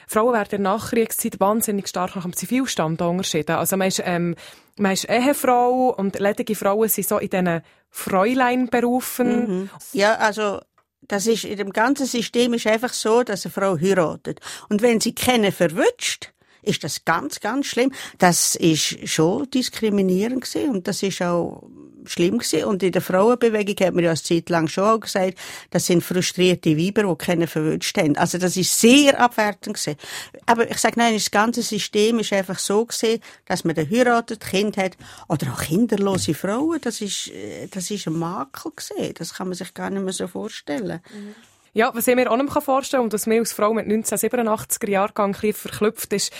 [0.07, 3.57] Frauen werden in der Nachkriegszeit wahnsinnig stark nach dem Zivilstand unterschieden.
[3.57, 4.35] Also man ist, ähm,
[4.77, 9.61] man ist Ehefrau und ledige Frauen sind so in diesen Fräulein-Berufen.
[9.61, 9.69] Mhm.
[9.91, 10.61] Ja, also
[11.01, 14.39] das ist in dem ganzen System ist einfach so, dass eine Frau heiratet.
[14.69, 16.31] Und wenn sie kennen verwünscht,
[16.67, 17.91] ist das ganz, ganz schlimm.
[18.17, 21.63] Das ist schon diskriminierend gewesen und das ist auch
[22.09, 22.65] schlimm gewesen.
[22.65, 25.37] Und in der Frauenbewegung hat man ja eine Zeit lang schon auch gesagt,
[25.69, 28.17] das sind frustrierte Weiber, die keinen verwünscht haben.
[28.17, 29.97] Also das ist sehr abwertend gewesen.
[30.45, 34.41] Aber ich sage nein, das ganze System ist einfach so gewesen, dass man den heiratet,
[34.41, 34.97] Kind hat
[35.27, 36.79] oder auch kinderlose Frauen.
[36.81, 39.13] Das ist, äh, das ist ein Makel gewesen.
[39.15, 41.01] Das kann man sich gar nicht mehr so vorstellen.
[41.13, 41.35] Mhm.
[41.77, 44.89] Ja, was ich mir auch nicht vorstellen kann und was mir als Frau mit 1987er
[44.89, 46.33] Jahrgang ein verklüpft ist,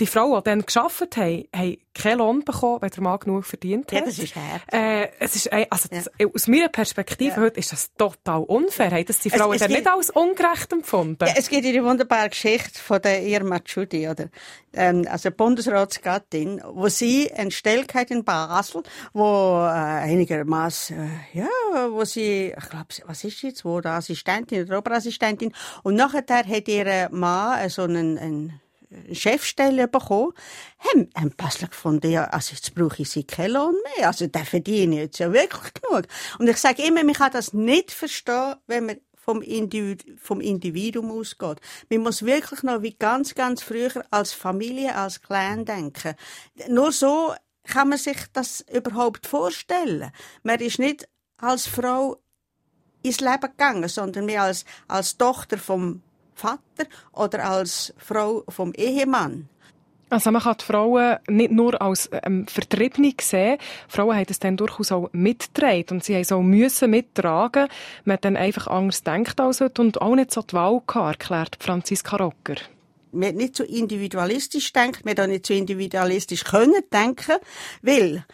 [0.00, 3.92] die Frauen, die dann gearbeitet haben, haben keinen Lohn bekommen, wenn der Mann genug verdient
[3.92, 4.00] hat.
[4.00, 4.62] Ja, das ist hart.
[4.72, 6.26] Äh, es ist, also ja.
[6.34, 7.40] aus meiner Perspektive ja.
[7.40, 8.90] heute ist das total unfair.
[8.90, 11.24] Haben das die Frauen es, es nicht als ungerecht empfunden?
[11.24, 14.28] Ja, es gibt eine wunderbare Geschichte von der Irma Tschudi, oder?
[14.72, 18.82] Ähm, also Bundesratsgattin, wo sie eine Stelle in Basel,
[19.12, 21.46] wo äh, einigermaßen, äh, ja,
[21.90, 25.52] wo sie, ich glaube, was ist jetzt, wo der Assistentin oder Oberassistentin,
[25.84, 28.60] und nachher hat ihr Mann so einen, einen
[29.12, 30.32] Chefstelle bekommen,
[30.78, 34.08] haben, haben plötzlich gefunden, ja, also jetzt brauche ich sie keinen Lohn mehr.
[34.08, 36.06] Also, der verdiene jetzt ja wirklich genug.
[36.38, 41.10] Und ich sage immer, man kann das nicht verstehen, wenn man vom, Individu vom Individuum
[41.10, 41.60] ausgeht.
[41.90, 46.14] Man muss wirklich noch wie ganz, ganz früher als Familie, als Clan denken.
[46.68, 47.34] Nur so
[47.64, 50.12] kann man sich das überhaupt vorstellen.
[50.42, 52.22] Man ist nicht als Frau
[53.02, 56.02] ins Leben gegangen, sondern mehr als, als Tochter vom
[56.34, 59.48] Vater oder als Frau vom Ehemann.
[60.10, 63.58] Also man kann die Frauen nicht nur als ähm, Vertriebene sehen,
[63.88, 67.68] Frauen haben das dann durchaus auch mitgetragen und sie haben es auch müssen mittragen.
[68.04, 71.22] Man hat dann einfach anders denkt als heute und auch nicht so die Wahl gehabt,
[71.22, 72.56] erklärt Franziska Rocker.
[73.14, 77.36] man hat nicht so individualistisch denkt, man hat auch nicht so individualistisch können denken,
[77.82, 78.24] weil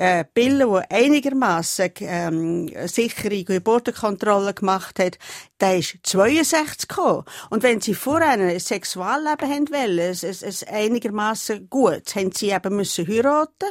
[0.00, 5.18] äh, Bille, die einigermaßen ähm, sichere Geburtenkontrolle gemacht hat,
[5.60, 7.24] der ist 62 gekommen.
[7.50, 12.76] Und wenn sie vorher ein Sexualleben haben wollen, ein, ein, einigermaßen gut, haben sie eben
[12.76, 13.68] müssen heiraten.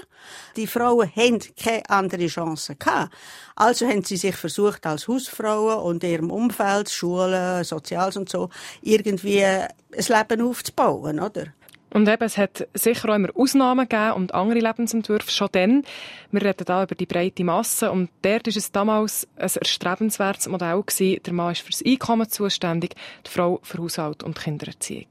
[0.56, 3.12] Die Frauen haben keine andere Chance gehabt.
[3.56, 8.50] Also haben sie sich versucht, als Hausfrauen und ihrem Umfeld, Schulen, Soziales und so,
[8.84, 11.48] irgendwie ein Leben aufzubauen, oder?
[11.92, 15.84] Und eben, es hat sicher auch immer Ausnahmen gegeben und andere Lebensentwürfe schon dann.
[16.32, 20.84] Wir reden da über die breite Masse und dort war es damals ein erstrebenswertes Modell
[20.84, 21.24] gewesen.
[21.24, 25.08] Der Mann ist fürs Einkommen zuständig, die Frau für Haushalt und Kindererziehung.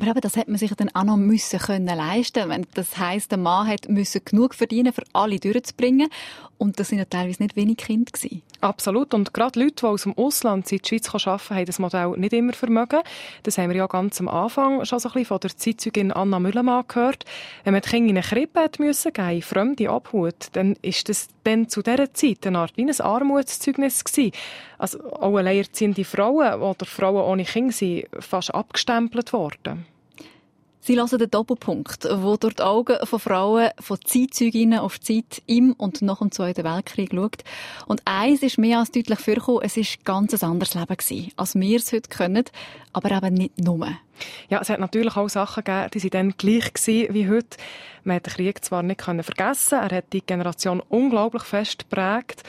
[0.00, 3.32] Aber eben, das hätte man sich dann auch noch müssen können leisten wenn Das heisst,
[3.32, 6.08] der Mann hat müssen genug verdienen, für alle durchzubringen.
[6.56, 8.42] Und das sind ja teilweise nicht wenig Kinder gewesen.
[8.62, 9.12] Absolut.
[9.12, 12.32] Und gerade Leute, die aus dem Ausland in die Schweiz arbeiten haben das Modell nicht
[12.32, 13.00] immer vermögen.
[13.42, 16.38] Das haben wir ja ganz am Anfang schon so ein bisschen von der Zeitzeugin Anna
[16.38, 17.24] Müllermann gehört.
[17.64, 21.28] Wenn man die Kinder in eine Krippe hat müssen geben, Fremde abhut, dann ist das
[21.44, 24.32] dann zu dieser Zeit eine Art wie ein Armutszeugnis gewesen.
[24.80, 29.84] Also alleinerziehende Frauen oder Frauen ohne Kinder sind fast abgestempelt worden.
[30.82, 35.42] Sie hören den Doppelpunkt, wo durch die Augen von Frauen von Zeitzeuginnen auf die Zeit
[35.44, 37.44] im und nach dem Zweiten Weltkrieg schaut.
[37.86, 41.54] Und eins ist mehr als deutlich vorgekommen, es war ganz ein anderes Leben gewesen, als
[41.54, 42.44] wir es heute können,
[42.94, 43.86] aber eben nicht nur.
[44.48, 47.58] Ja, es hat natürlich auch Sachen gegeben, die waren dann gleich wie heute.
[48.04, 52.42] Man hat den Krieg zwar nicht vergessen, er hat die Generation unglaublich fest geprägt,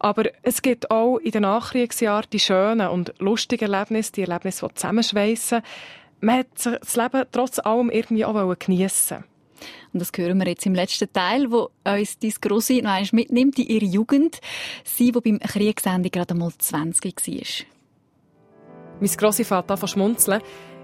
[0.00, 4.74] aber es gibt auch in den Nachkriegsjahren die schönen und lustigen Erlebnisse, die Erlebnisse, die
[4.74, 5.62] zusammenschweissen
[6.22, 9.24] man hat das Leben trotz allem irgendwie auch geniessen
[9.92, 13.58] und das hören wir jetzt im letzten Teil, wo uns dein Grossi noch einmal mitnimmt
[13.58, 14.40] in ihre Jugend.
[14.84, 17.66] Sie, die beim Kriegsende gerade einmal 20 war.
[19.00, 20.42] Mein Grossi fährt an von schmunzeln.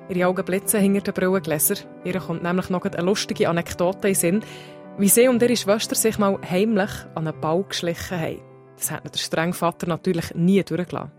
[0.08, 1.78] Ihre Augen blitzen hinter den Brillengläsern.
[2.04, 4.44] Ihr kommt nämlich noch eine lustige Anekdote in Sinn,
[4.98, 8.55] wie sie und ihre Schwester sich mal heimlich an einen Bau geschlichen haben.
[8.76, 11.12] Das hat der strenge Vater natürlich nie durchgelassen.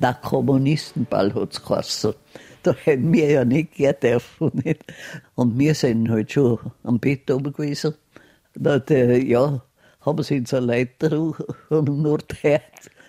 [0.00, 2.14] Der Kommunistenball hat es geheißen
[2.64, 4.50] da hätten wir ja nicht gehen dürfen.
[4.64, 4.84] Nicht?
[5.34, 7.94] Und wir sind halt schon am Bett oben gewesen.
[8.56, 9.62] Und, äh, ja,
[10.00, 11.12] haben sie uns eine Leiter
[11.68, 12.62] und nur der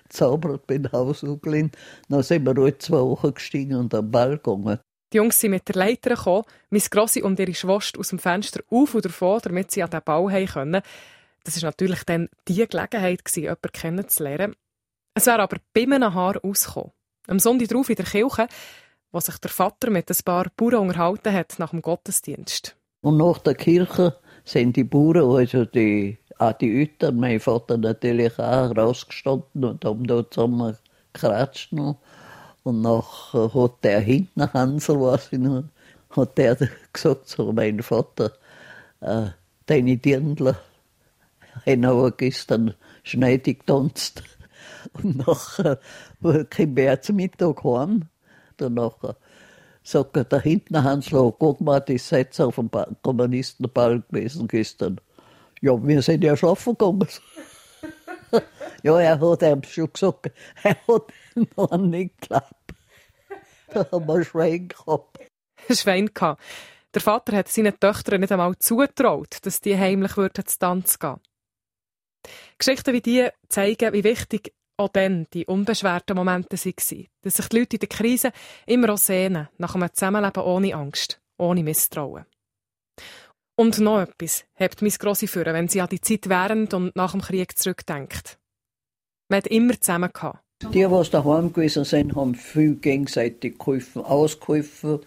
[0.09, 1.75] zaubert bin Haus angelehnt.
[2.09, 4.79] Dann sind wir alle zwei Wochen gestiegen und am Ball gegangen.
[5.13, 8.61] Die Jungs sind mit der Leiter gekommen, meine Grossi und ihre Schwester aus dem Fenster
[8.69, 10.81] auf und davon, damit sie an den Bau haben können.
[11.45, 14.55] Das war natürlich dann die Gelegenheit, jemanden kennenzulernen.
[15.13, 16.91] Es wäre aber bei einem Haar ausgekommen.
[17.27, 18.47] Am Sonntag drauf in der Kirche
[19.15, 22.75] wo sich der Vater mit ein paar Bauern unterhalten hat nach dem Gottesdienst.
[22.99, 28.37] Und nach der Kirche sind die Bauern, also die, auch die Eltern, mein Vater natürlich
[28.37, 30.77] auch rausgestanden und haben da zusammen
[31.13, 31.71] geratscht.
[31.71, 31.97] Noch.
[32.63, 35.63] Und nachher hat der hinten, Hansel, weiß ich noch,
[36.09, 36.57] hat der
[36.91, 38.33] gesagt zu meinem Vater,
[38.99, 39.27] äh,
[39.65, 40.57] deine Dirndler
[41.65, 44.23] haben aber gestern schneidig getanzt.
[44.93, 45.79] Und nachher
[46.49, 48.09] kam er zum Mittag heim
[48.57, 49.15] Danach
[49.85, 52.69] sagt er, da hinten Hanslo, guck mal, die Sätze auf dem
[53.01, 54.99] Kommunistenball gewesen gestern.
[55.61, 57.07] Ja, wir sind ja schlafen gegangen.
[58.83, 60.31] ja, er hat einem schon gesagt,
[60.63, 61.03] er hat
[61.55, 62.73] noch nicht geklappt.
[63.71, 65.19] Da haben wir Schwein gehabt.
[65.69, 66.41] Schwein gehabt.
[66.93, 71.19] Der Vater hat seinen Töchtern nicht einmal zutraut, dass die heimlich würden zu Tanz gehen.
[72.57, 77.07] Geschichten wie die zeigen, wie wichtig auch dann die unbeschwerten Momente waren.
[77.21, 78.31] Dass sich die Leute in der Krise
[78.65, 82.25] immer auch sehnen nach einem Zusammenleben ohne Angst, ohne Misstrauen.
[83.57, 87.11] Und noch etwas hebt mein Grosse für, wenn sie an die Zeit während und nach
[87.11, 88.37] dem Krieg zurückdenkt.
[89.29, 90.39] Man hat immer zusammen gehabt.
[90.61, 94.99] Die, die daheim gewesen sind, haben viel gegenseitig geholfen, ausgeholfen.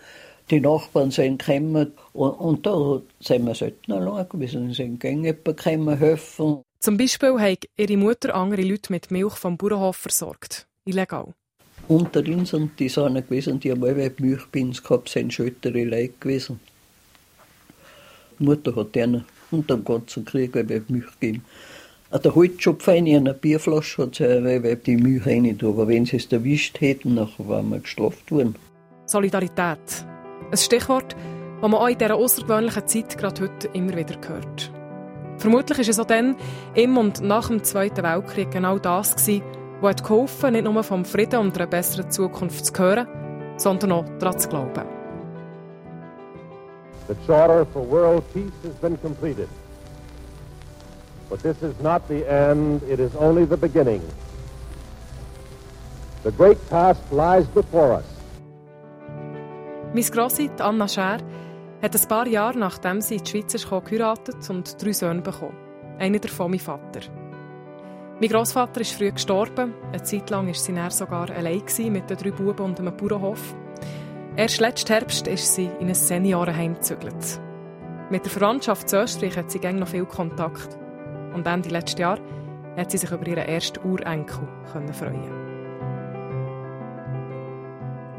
[0.51, 5.99] Die Nachbarn sind gekommen und, und da sind wir selten allein gewesen, sind gegen jemanden
[5.99, 6.63] helfen.
[6.81, 10.67] Zum Beispiel hat ihre Mutter andere Leute mit Milch vom Bauernhof versorgt.
[10.85, 11.35] Illegal.
[11.89, 16.61] Unter uns sind die Sonne gewesen, die haben alle Milchbins gehabt, sind schötere Leute gewesen.
[18.39, 21.45] Die Mutter hat denen unter dem ganzen Krieg Milch gegeben.
[22.11, 26.27] An der Holzschopf in einer Bierflasche hat sie die Milch rein, aber wenn sie es
[26.27, 28.55] erwischt hätten, dann waren wir gestraft worden.
[29.07, 30.07] Solidarität.
[30.51, 31.17] Ein Stichwort,
[31.61, 34.71] das man auch in dieser außergewöhnlichen Zeit gerade heute immer wieder hört.
[35.39, 36.37] Vermutlich ist es auch dann,
[36.75, 39.43] im und nach dem Zweiten Weltkrieg genau das gewesen,
[39.81, 43.07] was geholfen nicht nur vom Frieden und einer besseren Zukunft zu hören,
[43.57, 44.85] sondern auch daran zu glauben.
[47.07, 49.49] The charter for world peace has been completed.
[51.31, 54.03] But this is not the end, it is only the beginning.
[56.25, 58.05] The great task lies before us.
[59.95, 61.19] Miss Grossi, Anna Scher,
[61.83, 65.57] hat ein paar Jahre nachdem sie in die Schweiz kam, geheiratet und drei Söhne bekommen.
[65.99, 67.01] Einer davon mein Vater.
[68.21, 69.75] Mein Großvater ist früh gestorben.
[69.93, 73.55] Eine Zeit lang war sie sogar allein mit den drei Buben und einem Bauernhof.
[74.37, 77.41] Erst letzten Herbst ist sie in ein Seniorenheim gezügelt.
[78.11, 80.79] Mit der Verwandtschaft zu Österreich hat sie noch viel Kontakt.
[81.35, 82.19] Und Ende letzten Jahr
[82.77, 84.49] hat sie sich über ihren ersten Urenkel
[84.93, 85.58] freuen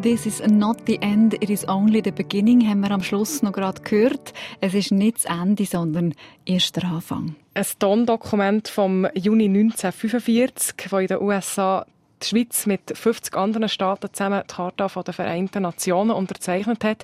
[0.01, 3.51] This is not the end, it is only the beginning, haben wir am Schluss noch
[3.51, 4.33] gerade gehört.
[4.61, 6.13] Es ist nicht das Ende, sondern
[6.45, 7.35] erst der Anfang.
[7.53, 11.85] Ein Tondokument vom Juni 1945, das in den USA
[12.23, 17.03] die Schweiz mit 50 anderen Staaten zusammen die Charta der Vereinten Nationen unterzeichnet hat.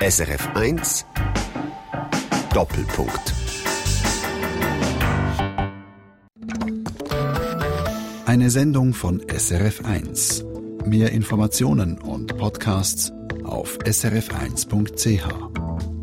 [0.00, 1.04] SRF 1
[2.54, 3.34] Doppelpunkt.
[8.24, 10.42] Eine Sendung von SRF 1.
[10.86, 13.12] Mehr Informationen und Podcasts
[13.44, 15.93] auf srf1.ch.